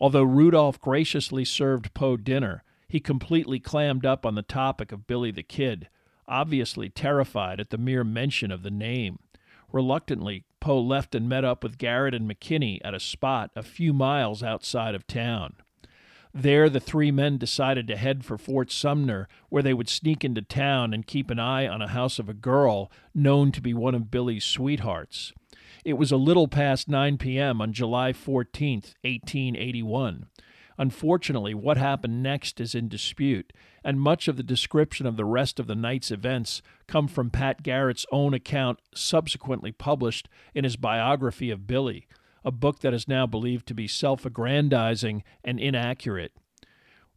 Although 0.00 0.26
Rudulph 0.26 0.80
graciously 0.80 1.44
served 1.44 1.94
Poe 1.94 2.16
dinner, 2.16 2.62
he 2.88 3.00
completely 3.00 3.58
clammed 3.58 4.04
up 4.04 4.26
on 4.26 4.34
the 4.34 4.42
topic 4.42 4.92
of 4.92 5.06
Billy 5.06 5.30
the 5.30 5.42
Kid, 5.42 5.88
obviously 6.32 6.88
terrified 6.88 7.60
at 7.60 7.68
the 7.68 7.76
mere 7.78 8.02
mention 8.02 8.50
of 8.50 8.62
the 8.62 8.70
name. 8.70 9.18
Reluctantly, 9.70 10.44
Poe 10.60 10.80
left 10.80 11.14
and 11.14 11.28
met 11.28 11.44
up 11.44 11.62
with 11.62 11.76
Garrett 11.76 12.14
and 12.14 12.28
McKinney 12.28 12.80
at 12.82 12.94
a 12.94 13.00
spot 13.00 13.50
a 13.54 13.62
few 13.62 13.92
miles 13.92 14.42
outside 14.42 14.94
of 14.94 15.06
town. 15.06 15.56
There, 16.34 16.70
the 16.70 16.80
three 16.80 17.10
men 17.10 17.36
decided 17.36 17.86
to 17.88 17.96
head 17.96 18.24
for 18.24 18.38
Fort 18.38 18.72
Sumner, 18.72 19.28
where 19.50 19.62
they 19.62 19.74
would 19.74 19.90
sneak 19.90 20.24
into 20.24 20.40
town 20.40 20.94
and 20.94 21.06
keep 21.06 21.30
an 21.30 21.38
eye 21.38 21.68
on 21.68 21.82
a 21.82 21.88
house 21.88 22.18
of 22.18 22.30
a 22.30 22.34
girl 22.34 22.90
known 23.14 23.52
to 23.52 23.60
be 23.60 23.74
one 23.74 23.94
of 23.94 24.10
Billy's 24.10 24.44
sweethearts. 24.44 25.34
It 25.84 25.94
was 25.94 26.10
a 26.10 26.16
little 26.16 26.48
past 26.48 26.88
9 26.88 27.18
p.m. 27.18 27.60
on 27.60 27.74
July 27.74 28.14
14, 28.14 28.76
1881. 29.02 30.26
Unfortunately, 30.78 31.54
what 31.54 31.76
happened 31.76 32.22
next 32.22 32.60
is 32.60 32.74
in 32.74 32.88
dispute, 32.88 33.52
and 33.84 34.00
much 34.00 34.28
of 34.28 34.36
the 34.36 34.42
description 34.42 35.06
of 35.06 35.16
the 35.16 35.24
rest 35.24 35.60
of 35.60 35.66
the 35.66 35.74
night's 35.74 36.10
events 36.10 36.62
come 36.86 37.08
from 37.08 37.30
Pat 37.30 37.62
Garrett's 37.62 38.06
own 38.10 38.34
account 38.34 38.78
subsequently 38.94 39.72
published 39.72 40.28
in 40.54 40.64
his 40.64 40.76
biography 40.76 41.50
of 41.50 41.66
Billy, 41.66 42.06
a 42.44 42.50
book 42.50 42.80
that 42.80 42.94
is 42.94 43.08
now 43.08 43.26
believed 43.26 43.66
to 43.66 43.74
be 43.74 43.86
self 43.86 44.24
aggrandizing 44.24 45.22
and 45.44 45.60
inaccurate. 45.60 46.32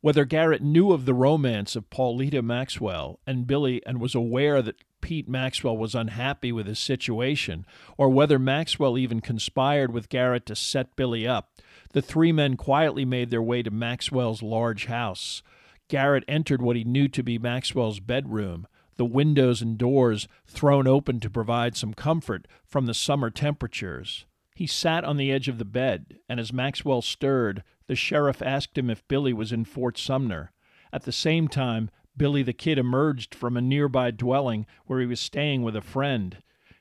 Whether 0.01 0.25
Garrett 0.25 0.61
knew 0.61 0.91
of 0.91 1.05
the 1.05 1.15
romance 1.15 1.75
of 1.75 1.89
Paulita 1.89 2.43
Maxwell 2.43 3.19
and 3.25 3.47
Billy 3.47 3.81
and 3.87 3.99
was 3.99 4.13
aware 4.13 4.61
that 4.61 4.83
Pete 5.01 5.27
Maxwell 5.27 5.77
was 5.77 5.95
unhappy 5.95 6.51
with 6.51 6.67
his 6.67 6.79
situation, 6.79 7.65
or 7.97 8.09
whether 8.09 8.37
Maxwell 8.37 8.97
even 8.97 9.19
conspired 9.19 9.93
with 9.93 10.09
Garrett 10.09 10.45
to 10.47 10.55
set 10.55 10.95
Billy 10.95 11.27
up, 11.27 11.51
the 11.95 12.01
three 12.01 12.33
men 12.33 12.57
quietly 12.57 13.05
made 13.05 13.29
their 13.29 13.41
way 13.41 13.63
to 13.63 13.71
Maxwell's 13.71 14.43
large 14.43 14.87
house. 14.87 15.41
Garrett 15.87 16.25
entered 16.27 16.61
what 16.61 16.75
he 16.75 16.83
knew 16.83 17.07
to 17.07 17.23
be 17.23 17.39
Maxwell's 17.39 18.01
bedroom, 18.01 18.67
the 18.97 19.05
windows 19.05 19.61
and 19.61 19.77
doors 19.77 20.27
thrown 20.45 20.89
open 20.89 21.21
to 21.21 21.29
provide 21.29 21.77
some 21.77 21.93
comfort 21.93 22.49
from 22.65 22.85
the 22.85 22.93
summer 22.93 23.29
temperatures. 23.29 24.25
He 24.53 24.67
sat 24.67 25.05
on 25.05 25.15
the 25.15 25.31
edge 25.31 25.47
of 25.47 25.57
the 25.57 25.63
bed, 25.63 26.19
and 26.27 26.37
as 26.37 26.51
Maxwell 26.51 27.01
stirred, 27.01 27.63
the 27.87 27.95
sheriff 27.95 28.41
asked 28.41 28.77
him 28.77 28.89
if 28.89 29.07
Billy 29.07 29.31
was 29.31 29.53
in 29.53 29.63
Fort 29.63 29.97
Sumner. 29.97 30.51
At 30.91 31.03
the 31.03 31.13
same 31.13 31.47
time, 31.47 31.89
Billy 32.17 32.43
the 32.43 32.51
Kid 32.51 32.77
emerged 32.77 33.33
from 33.33 33.55
a 33.55 33.61
nearby 33.61 34.11
dwelling 34.11 34.65
where 34.85 34.99
he 34.99 35.05
was 35.05 35.21
staying 35.21 35.63
with 35.63 35.77
a 35.77 35.81
friend. 35.81 36.39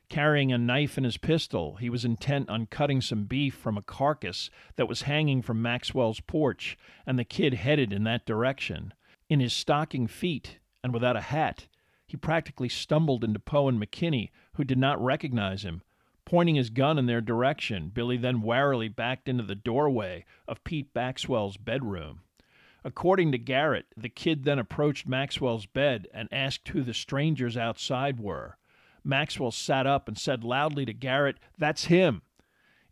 Carrying 0.09 0.53
a 0.53 0.59
knife 0.59 0.97
and 0.97 1.05
his 1.05 1.17
pistol, 1.17 1.77
he 1.77 1.89
was 1.89 2.05
intent 2.05 2.49
on 2.49 2.67
cutting 2.67 3.01
some 3.01 3.25
beef 3.25 3.55
from 3.55 3.77
a 3.77 3.83
carcass 3.83 4.51
that 4.77 4.89
was 4.89 5.03
hanging 5.03 5.43
from 5.43 5.63
Maxwell's 5.63 6.21
porch, 6.21 6.77
and 7.07 7.19
the 7.19 7.25
kid 7.25 7.55
headed 7.55 7.93
in 7.93 8.05
that 8.05 8.27
direction. 8.27 8.93
In 9.29 9.41
his 9.41 9.53
stocking 9.53 10.07
feet, 10.07 10.59
and 10.85 10.93
without 10.93 11.17
a 11.17 11.23
hat. 11.23 11.67
He 12.07 12.17
practically 12.19 12.69
stumbled 12.69 13.25
into 13.25 13.41
Poe 13.41 13.69
and 13.69 13.81
McKinney, 13.81 14.31
who 14.53 14.65
did 14.65 14.79
not 14.79 15.03
recognize 15.03 15.65
him. 15.65 15.83
Pointing 16.27 16.55
his 16.55 16.71
gun 16.71 16.99
in 16.99 17.07
their 17.07 17.23
direction, 17.23 17.89
Billy 17.89 18.19
then 18.19 18.43
warily 18.43 18.89
backed 18.89 19.29
into 19.29 19.43
the 19.43 19.55
doorway 19.55 20.25
of 20.47 20.63
Pete 20.63 20.89
Maxwell's 20.95 21.57
bedroom. 21.57 22.21
According 22.85 23.33
to 23.33 23.39
Garrett, 23.39 23.87
the 23.97 24.11
kid 24.11 24.45
then 24.45 24.59
approached 24.59 25.09
Maxwell's 25.09 25.65
bed 25.65 26.07
and 26.13 26.29
asked 26.31 26.69
who 26.69 26.83
the 26.83 26.93
strangers 26.93 27.57
outside 27.57 28.21
were. 28.21 28.59
Maxwell 29.05 29.51
sat 29.51 29.87
up 29.87 30.09
and 30.09 30.19
said 30.19 30.45
loudly 30.45 30.85
to 30.85 30.93
Garrett, 30.93 31.37
That's 31.59 31.87
him. 31.87 32.23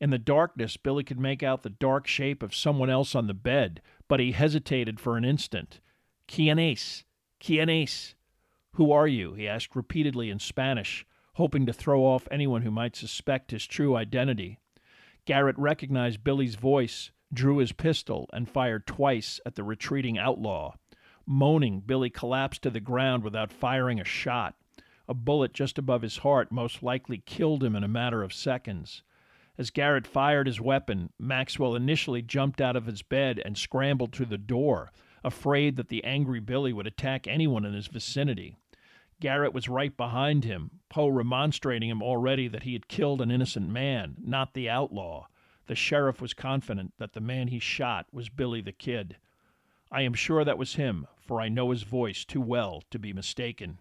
In 0.01 0.11
the 0.11 0.18
darkness, 0.18 0.77
Billy 0.77 1.05
could 1.05 1.18
make 1.18 1.42
out 1.42 1.62
the 1.62 1.70
dark 1.70 2.07
shape 2.07 2.42
of 2.42 2.55
someone 2.55 2.90
else 2.90 3.14
on 3.14 3.29
the 3.29 3.35
bed, 3.35 3.81
but 4.09 4.20
he 4.20 4.33
hesitated 4.33 5.01
for 5.01 5.16
an 5.16 5.25
instant. 5.25 5.81
Quien 6.29 6.59
es? 6.59 7.05
Quien 7.44 7.68
es? 7.68 8.14
Who 8.75 8.90
are 8.90 9.07
you? 9.07 9.35
he 9.35 9.48
asked 9.48 9.77
repeatedly 9.77 10.29
in 10.29 10.38
Spanish, 10.38 11.07
hoping 11.35 11.66
to 11.66 11.72
throw 11.72 12.03
off 12.03 12.29
anyone 12.31 12.62
who 12.62 12.70
might 12.70 12.96
suspect 12.96 13.53
his 13.53 13.66
true 13.66 13.96
identity. 13.96 14.59
Garrett 15.25 15.59
recognized 15.59 16.25
Billy's 16.25 16.57
voice 16.57 17.12
drew 17.33 17.59
his 17.59 17.72
pistol, 17.72 18.29
and 18.33 18.48
fired 18.48 18.87
twice 18.87 19.40
at 19.46 19.55
the 19.55 19.64
retreating 19.64 20.18
outlaw. 20.18 20.75
Moaning, 21.27 21.81
Billy 21.81 22.11
collapsed 22.11 22.62
to 22.62 22.70
the 22.70 22.81
ground 22.81 23.22
without 23.22 23.53
firing 23.53 24.01
a 24.01 24.05
shot. 24.05 24.55
A 25.09 25.15
bullet 25.15 25.53
just 25.53 25.79
above 25.79 26.03
his 26.03 26.19
heart 26.19 26.53
most 26.53 26.83
likely 26.83 27.19
killed 27.19 27.65
him 27.65 27.75
in 27.75 27.83
a 27.83 27.88
matter 27.88 28.23
of 28.23 28.33
seconds. 28.33 29.03
As 29.59 29.71
Garrett 29.71 30.07
fired 30.07 30.47
his 30.47 30.61
weapon, 30.61 31.12
Maxwell 31.19 31.75
initially 31.75 32.23
jumped 32.23 32.61
out 32.61 32.77
of 32.77 32.87
his 32.87 33.03
bed 33.03 33.41
and 33.45 33.59
scrambled 33.59 34.12
to 34.15 34.25
the 34.25 34.38
door, 34.38 34.93
afraid 35.23 35.77
that 35.77 35.88
the 35.88 36.03
angry 36.05 36.41
Billy 36.41 36.73
would 36.73 36.87
attack 36.87 37.27
anyone 37.27 37.65
in 37.65 37.75
his 37.75 37.88
vicinity. 37.88 38.57
Garrett 39.21 39.53
was 39.53 39.69
right 39.69 39.97
behind 39.97 40.45
him, 40.45 40.81
Poe 40.88 41.09
remonstrating 41.09 41.88
him 41.88 42.03
already 42.03 42.49
that 42.49 42.62
he 42.62 42.73
had 42.73 42.88
killed 42.88 43.21
an 43.21 43.31
innocent 43.31 43.69
man, 43.69 44.17
not 44.21 44.55
the 44.55 44.69
outlaw. 44.69 45.27
The 45.67 45.75
sheriff 45.75 46.21
was 46.21 46.35
confident 46.35 46.93
that 46.99 47.12
the 47.12 47.21
man 47.21 47.49
he 47.49 47.59
shot 47.59 48.07
was 48.12 48.29
Billy 48.29 48.61
the 48.61 48.73
Kid. 48.73 49.17
I 49.91 50.03
am 50.03 50.15
sure 50.15 50.45
that 50.45 50.59
was 50.59 50.75
him, 50.75 51.07
for 51.21 51.41
I 51.41 51.49
know 51.49 51.71
his 51.71 51.83
voice 51.83 52.25
too 52.25 52.41
well 52.41 52.83
to 52.91 52.99
be 52.99 53.12
mistaken. 53.12 53.79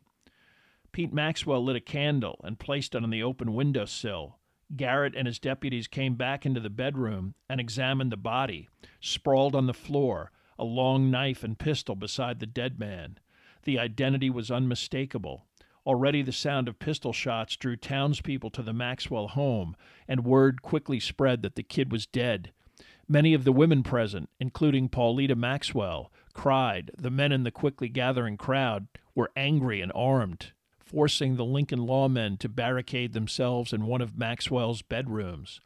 Pete 0.93 1.13
Maxwell 1.13 1.63
lit 1.63 1.77
a 1.77 1.81
candle 1.81 2.41
and 2.43 2.59
placed 2.59 2.95
it 2.95 3.03
on 3.03 3.09
the 3.09 3.23
open 3.23 3.53
window 3.53 3.85
sill. 3.85 4.39
Garrett 4.75 5.15
and 5.15 5.25
his 5.25 5.39
deputies 5.39 5.87
came 5.87 6.15
back 6.15 6.45
into 6.45 6.59
the 6.59 6.69
bedroom 6.69 7.33
and 7.49 7.61
examined 7.61 8.11
the 8.11 8.17
body, 8.17 8.67
sprawled 8.99 9.55
on 9.55 9.67
the 9.67 9.73
floor, 9.73 10.31
a 10.59 10.65
long 10.65 11.09
knife 11.09 11.43
and 11.43 11.57
pistol 11.57 11.95
beside 11.95 12.39
the 12.39 12.45
dead 12.45 12.77
man. 12.77 13.17
The 13.63 13.79
identity 13.79 14.29
was 14.29 14.51
unmistakable. 14.51 15.45
Already 15.85 16.21
the 16.21 16.31
sound 16.31 16.67
of 16.67 16.77
pistol 16.77 17.13
shots 17.13 17.55
drew 17.55 17.75
townspeople 17.75 18.49
to 18.51 18.61
the 18.61 18.73
Maxwell 18.73 19.29
home, 19.29 19.75
and 20.07 20.25
word 20.25 20.61
quickly 20.61 20.99
spread 20.99 21.41
that 21.41 21.55
the 21.55 21.63
kid 21.63 21.91
was 21.91 22.05
dead. 22.05 22.51
Many 23.07 23.33
of 23.33 23.43
the 23.43 23.51
women 23.51 23.81
present, 23.81 24.29
including 24.39 24.89
Paulita 24.89 25.35
Maxwell, 25.35 26.11
cried. 26.33 26.91
The 26.97 27.09
men 27.09 27.31
in 27.31 27.43
the 27.43 27.51
quickly 27.51 27.89
gathering 27.89 28.37
crowd 28.37 28.87
were 29.15 29.31
angry 29.35 29.81
and 29.81 29.91
armed, 29.95 30.51
forcing 30.91 31.35
the 31.35 31.45
Lincoln 31.45 31.79
lawmen 31.79 32.37
to 32.39 32.49
barricade 32.49 33.13
themselves 33.13 33.71
in 33.71 33.85
one 33.85 34.01
of 34.01 34.17
Maxwell's 34.17 34.81
bedrooms. 34.81 35.61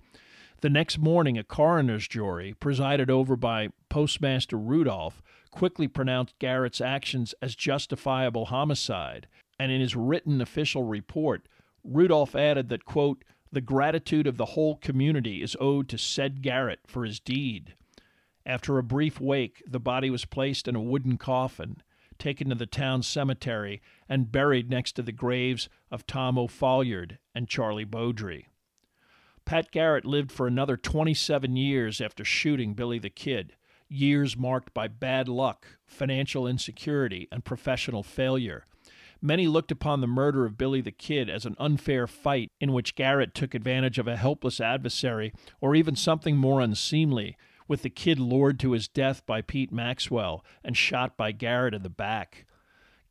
The 0.62 0.70
next 0.70 0.98
morning, 0.98 1.38
a 1.38 1.44
coroner's 1.44 2.08
jury, 2.08 2.54
presided 2.54 3.10
over 3.10 3.36
by 3.36 3.70
Postmaster 3.90 4.58
Rudulph, 4.58 5.22
quickly 5.52 5.88
pronounced 5.88 6.38
Garrett's 6.40 6.82
actions 6.82 7.34
as 7.42 7.56
justifiable 7.56 8.46
homicide 8.46 9.28
and 9.60 9.72
in 9.72 9.82
his 9.82 9.96
written 9.96 10.42
official 10.42 10.84
report, 10.84 11.48
Rudulph 11.84 12.36
added 12.36 12.70
that, 12.70 12.86
quote, 12.86 13.24
the 13.52 13.62
gratitude 13.62 14.28
of 14.28 14.38
the 14.38 14.46
whole 14.46 14.76
community 14.76 15.42
is 15.42 15.56
owed 15.62 15.88
to 15.90 15.98
said 15.98 16.42
Garrett 16.42 16.80
for 16.88 17.06
his 17.06 17.20
deed. 17.20 17.74
After 18.46 18.78
a 18.78 18.84
brief 18.84 19.20
wake, 19.22 19.64
the 19.66 19.80
body 19.80 20.10
was 20.10 20.26
placed 20.26 20.68
in 20.68 20.76
a 20.76 20.82
wooden 20.82 21.18
coffin, 21.18 21.82
taken 22.18 22.50
to 22.50 22.56
the 22.56 22.66
town 22.66 23.04
cemetery, 23.04 23.82
and 24.08 24.32
buried 24.32 24.70
next 24.70 24.94
to 24.94 25.02
the 25.02 25.12
graves 25.12 25.70
of 25.92 26.08
Tom 26.08 26.38
O'Folliard 26.38 27.18
and 27.34 27.48
Charlie 27.48 27.86
Bowdre. 27.86 28.46
Pat 29.46 29.70
Garrett 29.72 30.06
lived 30.06 30.32
for 30.32 30.48
another 30.48 30.76
27 30.76 31.56
years 31.56 32.02
after 32.02 32.26
shooting 32.26 32.74
Billy 32.74 32.98
the 32.98 33.10
Kid, 33.10 33.54
years 33.88 34.36
marked 34.36 34.74
by 34.74 34.88
bad 34.88 35.28
luck, 35.28 35.78
financial 35.86 36.48
insecurity, 36.48 37.28
and 37.32 37.46
professional 37.46 38.02
failure. 38.02 38.66
Many 39.22 39.48
looked 39.48 39.72
upon 39.72 40.02
the 40.02 40.08
murder 40.08 40.46
of 40.46 40.58
Billy 40.58 40.82
the 40.82 40.92
Kid 40.92 41.30
as 41.30 41.46
an 41.46 41.56
unfair 41.60 42.08
fight 42.08 42.52
in 42.60 42.74
which 42.74 42.96
Garrett 42.96 43.34
took 43.34 43.54
advantage 43.54 43.98
of 43.98 44.08
a 44.08 44.18
helpless 44.18 44.60
adversary, 44.60 45.32
or 45.62 45.76
even 45.76 45.96
something 45.96 46.38
more 46.38 46.60
unseemly, 46.60 47.38
with 47.68 47.82
the 47.82 47.90
kid 47.90 48.20
lured 48.20 48.60
to 48.60 48.72
his 48.72 48.88
death 48.88 49.26
by 49.26 49.42
Pete 49.42 49.72
Maxwell 49.72 50.44
and 50.64 50.78
shot 50.78 51.18
by 51.18 51.32
Garrett 51.32 51.74
in 51.74 51.84
the 51.84 51.90
back. 51.90 52.46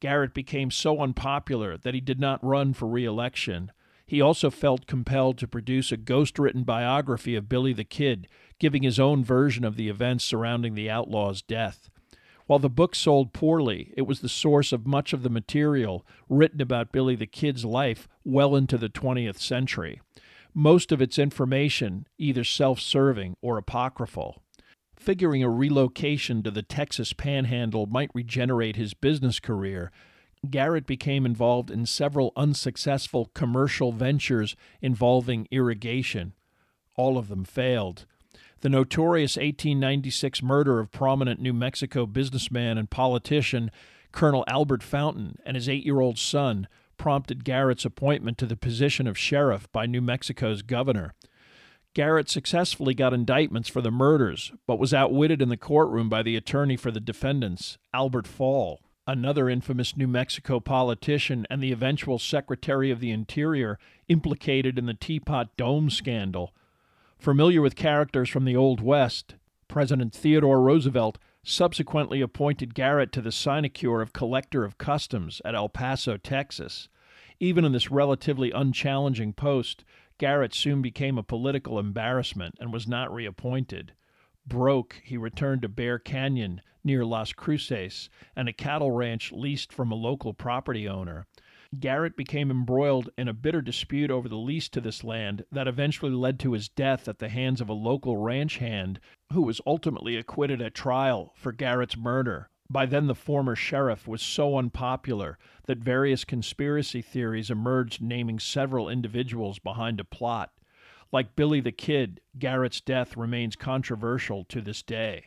Garrett 0.01 0.35
became 0.35 0.71
so 0.71 1.01
unpopular 1.01 1.77
that 1.79 1.95
he 1.95 2.01
did 2.01 2.21
not 2.21 2.45
run 2.45 2.75
for 2.75 2.87
re 2.87 3.05
election. 3.05 3.73
He 4.07 4.21
also 4.21 4.51
felt 4.51 4.87
compelled 4.87 5.38
to 5.38 5.49
produce 5.49 5.90
a 5.90 5.97
ghost 5.97 6.38
written 6.38 6.62
biography 6.62 7.35
of 7.37 7.49
Billy 7.49 7.73
the 7.73 7.85
Kid, 7.85 8.29
giving 8.59 8.83
his 8.83 9.01
own 9.01 9.25
version 9.25 9.64
of 9.64 9.77
the 9.77 9.88
events 9.88 10.25
surrounding 10.25 10.75
the 10.75 10.90
outlaw's 10.90 11.40
death. 11.40 11.88
While 12.47 12.59
the 12.59 12.69
book 12.69 12.95
sold 12.95 13.33
poorly, 13.33 13.95
it 13.97 14.03
was 14.03 14.21
the 14.21 14.29
source 14.29 14.73
of 14.73 14.87
much 14.87 15.14
of 15.14 15.23
the 15.23 15.31
material 15.31 16.07
written 16.29 16.61
about 16.61 16.93
Billy 16.93 17.17
the 17.17 17.27
Kid's 17.27 17.64
life 17.64 18.07
well 18.23 18.55
into 18.55 18.77
the 18.77 18.90
20th 18.90 19.38
century. 19.38 20.03
Most 20.53 20.93
of 20.93 21.01
its 21.01 21.19
information 21.19 22.07
either 22.19 22.45
self 22.45 22.79
serving 22.79 23.37
or 23.40 23.57
apocryphal. 23.57 24.44
Figuring 25.05 25.43
a 25.43 25.51
relocation 25.51 26.43
to 26.43 26.51
the 26.51 26.62
Texas 26.62 27.12
panhandle 27.12 27.85
might 27.85 28.11
regenerate 28.14 28.77
his 28.77 28.95
business 28.95 29.38
career, 29.38 29.93
Garrett 30.49 30.87
became 30.87 31.27
involved 31.27 31.71
in 31.71 31.85
several 31.85 32.33
unsuccessful 32.37 33.31
commercial 33.35 33.93
ventures 33.93 34.57
involving 34.81 35.47
irrigation. 35.51 36.33
All 36.97 37.19
of 37.19 37.29
them 37.29 37.45
failed. 37.45 38.07
The 38.62 38.71
notorious 38.71 39.37
1896 39.37 40.43
murder 40.43 40.81
of 40.81 40.90
prominent 40.90 41.38
New 41.38 41.53
Mexico 41.53 42.07
businessman 42.07 42.79
and 42.79 42.88
politician 42.88 43.71
Colonel 44.11 44.47
Albert 44.49 44.83
Fountain 44.83 45.37
and 45.45 45.55
his 45.55 45.69
eight 45.69 45.85
year 45.85 46.01
old 46.01 46.19
son 46.19 46.67
prompted 46.97 47.45
Garrett's 47.45 47.85
appointment 47.85 48.38
to 48.38 48.47
the 48.47 48.57
position 48.57 49.07
of 49.07 49.19
sheriff 49.19 49.71
by 49.71 49.85
New 49.85 50.01
Mexico's 50.01 50.62
governor. 50.62 51.12
Garrett 51.95 52.29
successfully 52.29 52.93
got 52.93 53.15
indictments 53.15 53.69
for 53.69 53.81
the 53.81 53.91
murders, 53.91 54.53
but 54.67 54.81
was 54.81 54.93
outwitted 54.93 55.41
in 55.41 55.49
the 55.49 55.57
courtroom 55.57 56.09
by 56.09 56.25
the 56.25 56.37
attorney 56.37 56.77
for 56.77 56.91
the 56.91 56.99
defendants, 56.99 57.79
Albert 57.93 58.27
Fall, 58.27 58.81
another 59.07 59.49
infamous 59.49 59.97
New 59.97 60.09
Mexico 60.09 60.59
politician 60.59 61.47
and 61.49 61.63
the 61.63 61.71
eventual 61.71 62.19
Secretary 62.19 62.91
of 62.91 62.99
the 62.99 63.13
Interior 63.13 63.79
implicated 64.09 64.77
in 64.77 64.87
the 64.87 64.95
Teapot 64.95 65.57
Dome 65.57 65.89
scandal. 65.89 66.53
Familiar 67.17 67.63
with 67.63 67.77
characters 67.77 68.29
from 68.29 68.45
the 68.45 68.57
Old 68.57 68.81
West, 68.81 69.37
President 69.69 70.13
Theodore 70.13 70.61
Roosevelt 70.61 71.19
subsequently 71.45 72.21
appointed 72.21 72.75
Garrett 72.75 73.13
to 73.13 73.21
the 73.21 73.31
sinecure 73.31 74.01
of 74.01 74.13
Collector 74.13 74.65
of 74.65 74.79
Customs 74.79 75.41
at 75.45 75.55
El 75.55 75.69
Paso, 75.69 76.17
Texas. 76.17 76.89
Even 77.39 77.65
in 77.65 77.73
this 77.73 77.91
relatively 77.91 78.51
unchallenging 78.51 79.33
post, 79.33 79.85
Garrett 80.18 80.55
soon 80.55 80.81
became 80.81 81.18
a 81.18 81.22
political 81.22 81.79
embarrassment 81.79 82.55
and 82.61 82.72
was 82.72 82.87
not 82.87 83.12
reappointed. 83.12 83.92
Broke, 84.46 85.00
he 85.05 85.16
returned 85.16 85.62
to 85.62 85.68
Bear 85.68 85.98
Canyon 85.98 86.61
near 86.85 87.05
Las 87.05 87.33
Cruces 87.33 88.11
and 88.37 88.48
a 88.48 88.53
cattle 88.53 88.92
ranch 88.92 89.33
leased 89.33 89.72
from 89.72 89.90
a 89.90 89.96
local 89.96 90.35
property 90.35 90.88
owner. 90.88 91.27
Garrett 91.81 92.16
became 92.16 92.50
embroiled 92.50 93.11
in 93.18 93.27
a 93.27 93.33
bitter 93.33 93.61
dispute 93.61 94.11
over 94.11 94.29
the 94.29 94.37
lease 94.37 94.68
to 94.68 94.81
this 94.81 95.03
land 95.03 95.44
that 95.50 95.66
eventually 95.66 96.12
led 96.12 96.38
to 96.38 96.53
his 96.53 96.68
death 96.68 97.09
at 97.09 97.18
the 97.18 97.29
hands 97.29 97.61
of 97.61 97.68
a 97.68 97.72
local 97.72 98.16
ranch 98.16 98.59
hand 98.59 99.00
who 99.33 99.42
was 99.42 99.61
ultimately 99.66 100.16
acquitted 100.16 100.62
at 100.62 100.74
trial 100.74 101.33
for 101.35 101.50
Garrett's 101.50 101.96
murder. 101.96 102.50
By 102.70 102.87
then, 102.87 103.07
the 103.07 103.14
former 103.14 103.55
sheriff 103.55 104.09
was 104.09 104.22
so 104.22 104.57
unpopular 104.57 105.38
that 105.66 105.79
various 105.79 106.24
conspiracy 106.24 107.03
theories 107.03 107.50
emerged 107.50 108.00
naming 108.00 108.38
several 108.38 108.88
individuals 108.88 109.59
behind 109.59 110.00
a 110.00 110.05
plot. 110.05 110.53
Like 111.12 111.37
Billy 111.37 111.61
the 111.61 111.72
Kid, 111.72 112.20
Garrett's 112.38 112.81
death 112.81 113.16
remains 113.16 113.55
controversial 113.55 114.44
to 114.44 114.61
this 114.61 114.83
day. 114.83 115.27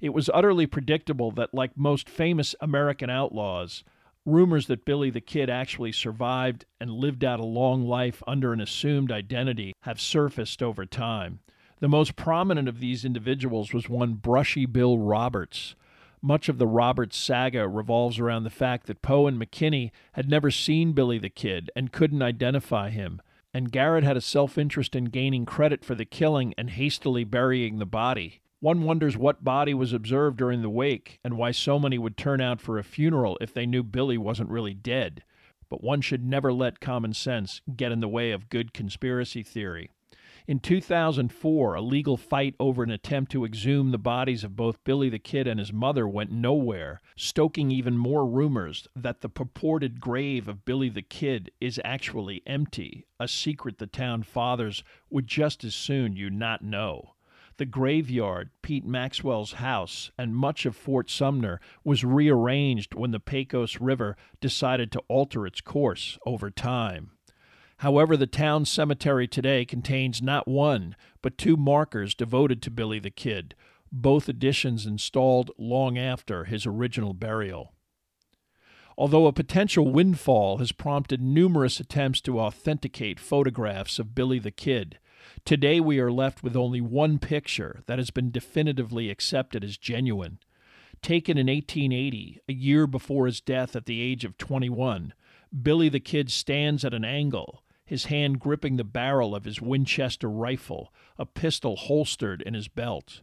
It 0.00 0.10
was 0.10 0.30
utterly 0.32 0.66
predictable 0.66 1.30
that, 1.32 1.52
like 1.52 1.76
most 1.76 2.08
famous 2.08 2.54
American 2.60 3.10
outlaws, 3.10 3.82
Rumors 4.26 4.66
that 4.66 4.84
Billy 4.84 5.08
the 5.08 5.20
Kid 5.20 5.48
actually 5.48 5.92
survived 5.92 6.64
and 6.80 6.90
lived 6.90 7.24
out 7.24 7.38
a 7.38 7.46
long 7.46 7.86
life 7.86 8.24
under 8.26 8.52
an 8.52 8.60
assumed 8.60 9.12
identity 9.12 9.72
have 9.82 10.00
surfaced 10.00 10.64
over 10.64 10.84
time. 10.84 11.38
The 11.78 11.88
most 11.88 12.16
prominent 12.16 12.68
of 12.68 12.80
these 12.80 13.04
individuals 13.04 13.72
was 13.72 13.88
one 13.88 14.14
Brushy 14.14 14.66
Bill 14.66 14.98
Roberts. 14.98 15.76
Much 16.26 16.48
of 16.48 16.58
the 16.58 16.66
Roberts 16.66 17.16
saga 17.16 17.68
revolves 17.68 18.18
around 18.18 18.42
the 18.42 18.50
fact 18.50 18.88
that 18.88 19.00
Poe 19.00 19.28
and 19.28 19.40
McKinney 19.40 19.92
had 20.14 20.28
never 20.28 20.50
seen 20.50 20.90
Billy 20.90 21.18
the 21.18 21.30
Kid 21.30 21.70
and 21.76 21.92
couldn't 21.92 22.20
identify 22.20 22.90
him, 22.90 23.22
and 23.54 23.70
Garrett 23.70 24.02
had 24.02 24.16
a 24.16 24.20
self 24.20 24.58
interest 24.58 24.96
in 24.96 25.04
gaining 25.04 25.46
credit 25.46 25.84
for 25.84 25.94
the 25.94 26.04
killing 26.04 26.52
and 26.58 26.70
hastily 26.70 27.22
burying 27.22 27.78
the 27.78 27.86
body. 27.86 28.40
One 28.58 28.82
wonders 28.82 29.16
what 29.16 29.44
body 29.44 29.72
was 29.72 29.92
observed 29.92 30.36
during 30.36 30.62
the 30.62 30.68
wake 30.68 31.20
and 31.22 31.36
why 31.36 31.52
so 31.52 31.78
many 31.78 31.96
would 31.96 32.16
turn 32.16 32.40
out 32.40 32.60
for 32.60 32.76
a 32.76 32.82
funeral 32.82 33.38
if 33.40 33.54
they 33.54 33.64
knew 33.64 33.84
Billy 33.84 34.18
wasn't 34.18 34.50
really 34.50 34.74
dead. 34.74 35.22
But 35.68 35.84
one 35.84 36.00
should 36.00 36.24
never 36.24 36.52
let 36.52 36.80
common 36.80 37.14
sense 37.14 37.60
get 37.76 37.92
in 37.92 38.00
the 38.00 38.08
way 38.08 38.32
of 38.32 38.48
good 38.48 38.74
conspiracy 38.74 39.44
theory. 39.44 39.90
In 40.48 40.60
2004, 40.60 41.74
a 41.74 41.80
legal 41.80 42.16
fight 42.16 42.54
over 42.60 42.84
an 42.84 42.90
attempt 42.92 43.32
to 43.32 43.44
exhume 43.44 43.90
the 43.90 43.98
bodies 43.98 44.44
of 44.44 44.54
both 44.54 44.84
Billy 44.84 45.08
the 45.08 45.18
Kid 45.18 45.48
and 45.48 45.58
his 45.58 45.72
mother 45.72 46.06
went 46.06 46.30
nowhere, 46.30 47.00
stoking 47.16 47.72
even 47.72 47.98
more 47.98 48.24
rumors 48.24 48.86
that 48.94 49.22
the 49.22 49.28
purported 49.28 50.00
grave 50.00 50.46
of 50.46 50.64
Billy 50.64 50.88
the 50.88 51.02
Kid 51.02 51.50
is 51.60 51.80
actually 51.84 52.44
empty, 52.46 53.08
a 53.18 53.26
secret 53.26 53.78
the 53.78 53.88
town 53.88 54.22
fathers 54.22 54.84
would 55.10 55.26
just 55.26 55.64
as 55.64 55.74
soon 55.74 56.14
you 56.14 56.30
not 56.30 56.62
know. 56.62 57.16
The 57.56 57.66
graveyard, 57.66 58.50
Pete 58.62 58.84
Maxwell's 58.84 59.54
house, 59.54 60.12
and 60.16 60.36
much 60.36 60.64
of 60.64 60.76
Fort 60.76 61.10
Sumner 61.10 61.60
was 61.82 62.04
rearranged 62.04 62.94
when 62.94 63.10
the 63.10 63.18
Pecos 63.18 63.80
River 63.80 64.16
decided 64.40 64.92
to 64.92 65.02
alter 65.08 65.44
its 65.44 65.60
course 65.60 66.20
over 66.24 66.52
time. 66.52 67.15
However, 67.80 68.16
the 68.16 68.26
town 68.26 68.64
cemetery 68.64 69.28
today 69.28 69.64
contains 69.64 70.22
not 70.22 70.48
one, 70.48 70.96
but 71.20 71.36
two 71.36 71.56
markers 71.56 72.14
devoted 72.14 72.62
to 72.62 72.70
Billy 72.70 72.98
the 72.98 73.10
Kid, 73.10 73.54
both 73.92 74.28
additions 74.28 74.86
installed 74.86 75.50
long 75.58 75.98
after 75.98 76.44
his 76.44 76.64
original 76.66 77.12
burial. 77.12 77.74
Although 78.98 79.26
a 79.26 79.32
potential 79.32 79.90
windfall 79.90 80.56
has 80.56 80.72
prompted 80.72 81.20
numerous 81.20 81.78
attempts 81.78 82.22
to 82.22 82.40
authenticate 82.40 83.20
photographs 83.20 83.98
of 83.98 84.14
Billy 84.14 84.38
the 84.38 84.50
Kid, 84.50 84.98
today 85.44 85.78
we 85.78 86.00
are 86.00 86.10
left 86.10 86.42
with 86.42 86.56
only 86.56 86.80
one 86.80 87.18
picture 87.18 87.82
that 87.86 87.98
has 87.98 88.10
been 88.10 88.30
definitively 88.30 89.10
accepted 89.10 89.62
as 89.62 89.76
genuine. 89.76 90.38
Taken 91.02 91.36
in 91.36 91.46
1880, 91.46 92.40
a 92.48 92.52
year 92.54 92.86
before 92.86 93.26
his 93.26 93.42
death 93.42 93.76
at 93.76 93.84
the 93.84 94.00
age 94.00 94.24
of 94.24 94.38
21, 94.38 95.12
Billy 95.62 95.90
the 95.90 96.00
Kid 96.00 96.30
stands 96.30 96.82
at 96.82 96.94
an 96.94 97.04
angle, 97.04 97.62
his 97.86 98.06
hand 98.06 98.40
gripping 98.40 98.76
the 98.76 98.84
barrel 98.84 99.34
of 99.34 99.44
his 99.44 99.62
Winchester 99.62 100.28
rifle, 100.28 100.92
a 101.18 101.24
pistol 101.24 101.76
holstered 101.76 102.42
in 102.42 102.52
his 102.52 102.68
belt. 102.68 103.22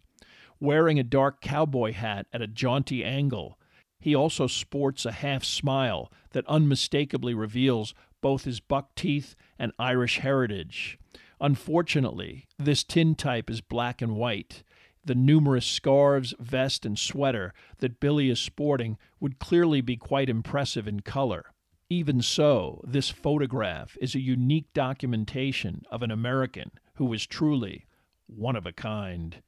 Wearing 0.60 0.98
a 0.98 1.04
dark 1.04 1.42
cowboy 1.42 1.92
hat 1.92 2.26
at 2.34 2.42
a 2.42 2.48
jaunty 2.48 3.04
angle, 3.04 3.60
he 4.00 4.16
also 4.16 4.48
sports 4.48 5.06
a 5.06 5.12
half 5.12 5.44
smile 5.44 6.12
that 6.32 6.48
unmistakably 6.48 7.34
reveals 7.34 7.94
both 8.22 8.46
his 8.46 8.60
buck 8.60 8.96
teeth 8.96 9.36
and 9.60 9.72
Irish 9.78 10.20
heritage. 10.20 10.98
Unfortunately, 11.40 12.48
this 12.58 12.84
tintype 12.84 13.50
is 13.50 13.62
black 13.62 14.02
and 14.02 14.16
white. 14.16 14.64
The 15.06 15.16
numerous 15.16 15.66
scarves, 15.66 16.34
vest, 16.40 16.86
and 16.86 16.98
sweater 16.98 17.54
that 17.80 18.00
Billy 18.00 18.30
is 18.30 18.40
sporting 18.40 18.98
would 19.20 19.40
clearly 19.40 19.82
be 19.82 19.98
quite 19.98 20.30
impressive 20.30 20.88
in 20.88 21.02
color. 21.02 21.53
Even 21.90 22.22
so, 22.22 22.82
this 22.88 23.10
photograph 23.10 23.98
is 24.00 24.16
a 24.16 24.22
unique 24.22 24.72
documentation 24.74 25.84
of 25.92 26.02
an 26.02 26.12
American 26.12 26.72
who 26.96 27.06
was 27.06 27.28
truly 27.28 27.86
one 28.28 28.56
of 28.56 28.66
a 28.66 28.72
kind. 28.72 29.42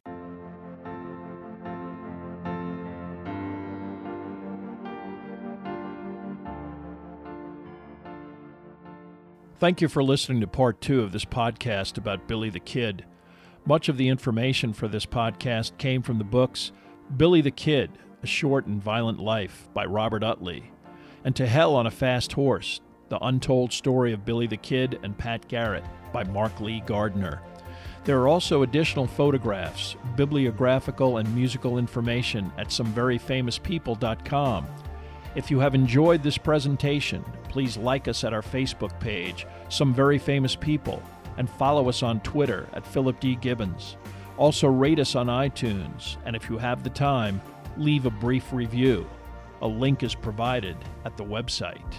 Thank 9.58 9.82
you 9.82 9.88
for 9.88 10.04
listening 10.04 10.42
to 10.42 10.48
part 10.48 10.82
two 10.82 11.02
of 11.02 11.14
this 11.14 11.26
podcast 11.26 11.98
about 11.98 12.28
Billy 12.28 12.50
the 12.50 12.60
Kid. 12.60 13.06
Much 13.66 13.88
of 13.88 13.96
the 13.98 14.10
information 14.10 14.74
for 14.74 14.90
this 14.90 15.06
podcast 15.06 15.78
came 15.78 16.02
from 16.02 16.18
the 16.18 16.26
books 16.26 16.74
Billy 17.16 17.40
the 17.40 17.52
Kid, 17.52 17.92
A 18.22 18.28
Short 18.28 18.66
and 18.66 18.84
Violent 18.84 19.20
Life 19.20 19.70
by 19.74 19.86
Robert 19.86 20.24
Utley 20.24 20.72
and 21.26 21.36
To 21.36 21.46
Hell 21.46 21.76
on 21.76 21.88
a 21.88 21.92
Fast 21.92 22.32
Horse, 22.32 22.80
The 23.10 23.22
Untold 23.22 23.74
Story 23.74 24.14
of 24.14 24.24
Billy 24.24 24.48
the 24.48 24.56
Kid 24.56 25.00
and 25.04 25.18
Pat 25.18 25.46
Garrett 25.48 25.84
by 26.14 26.24
Mark 26.24 26.62
Lee 26.62 26.82
Gardner. 26.86 27.42
There 28.06 28.22
are 28.22 28.28
also 28.28 28.62
additional 28.62 29.08
photographs, 29.08 29.96
bibliographical, 30.16 31.18
and 31.18 31.36
musical 31.36 31.80
information 31.80 32.54
at 32.60 32.68
someveryfamouspeople.com. 32.68 34.68
If 35.34 35.50
you 35.50 35.60
have 35.60 35.74
enjoyed 35.74 36.22
this 36.22 36.38
presentation, 36.38 37.26
please 37.50 37.76
like 37.76 38.08
us 38.08 38.24
at 38.24 38.32
our 38.32 38.44
Facebook 38.44 38.98
page, 39.00 39.48
Some 39.70 39.94
Very 39.94 40.20
Famous 40.20 40.56
People, 40.56 41.02
and 41.38 41.50
follow 41.50 41.90
us 41.90 42.04
on 42.04 42.22
Twitter 42.22 42.68
at 42.74 42.86
Philip 42.86 43.20
D. 43.20 43.36
Gibbons. 43.36 43.98
Also, 44.38 44.68
rate 44.68 45.00
us 45.00 45.16
on 45.16 45.28
iTunes, 45.28 46.18
and 46.26 46.36
if 46.36 46.50
you 46.50 46.60
have 46.60 46.84
the 46.84 46.90
time, 46.92 47.42
leave 47.78 48.06
a 48.06 48.12
brief 48.12 48.54
review. 48.54 49.08
A 49.62 49.68
link 49.68 50.04
is 50.04 50.14
provided 50.14 50.78
at 51.06 51.18
the 51.18 51.24
website. 51.24 51.94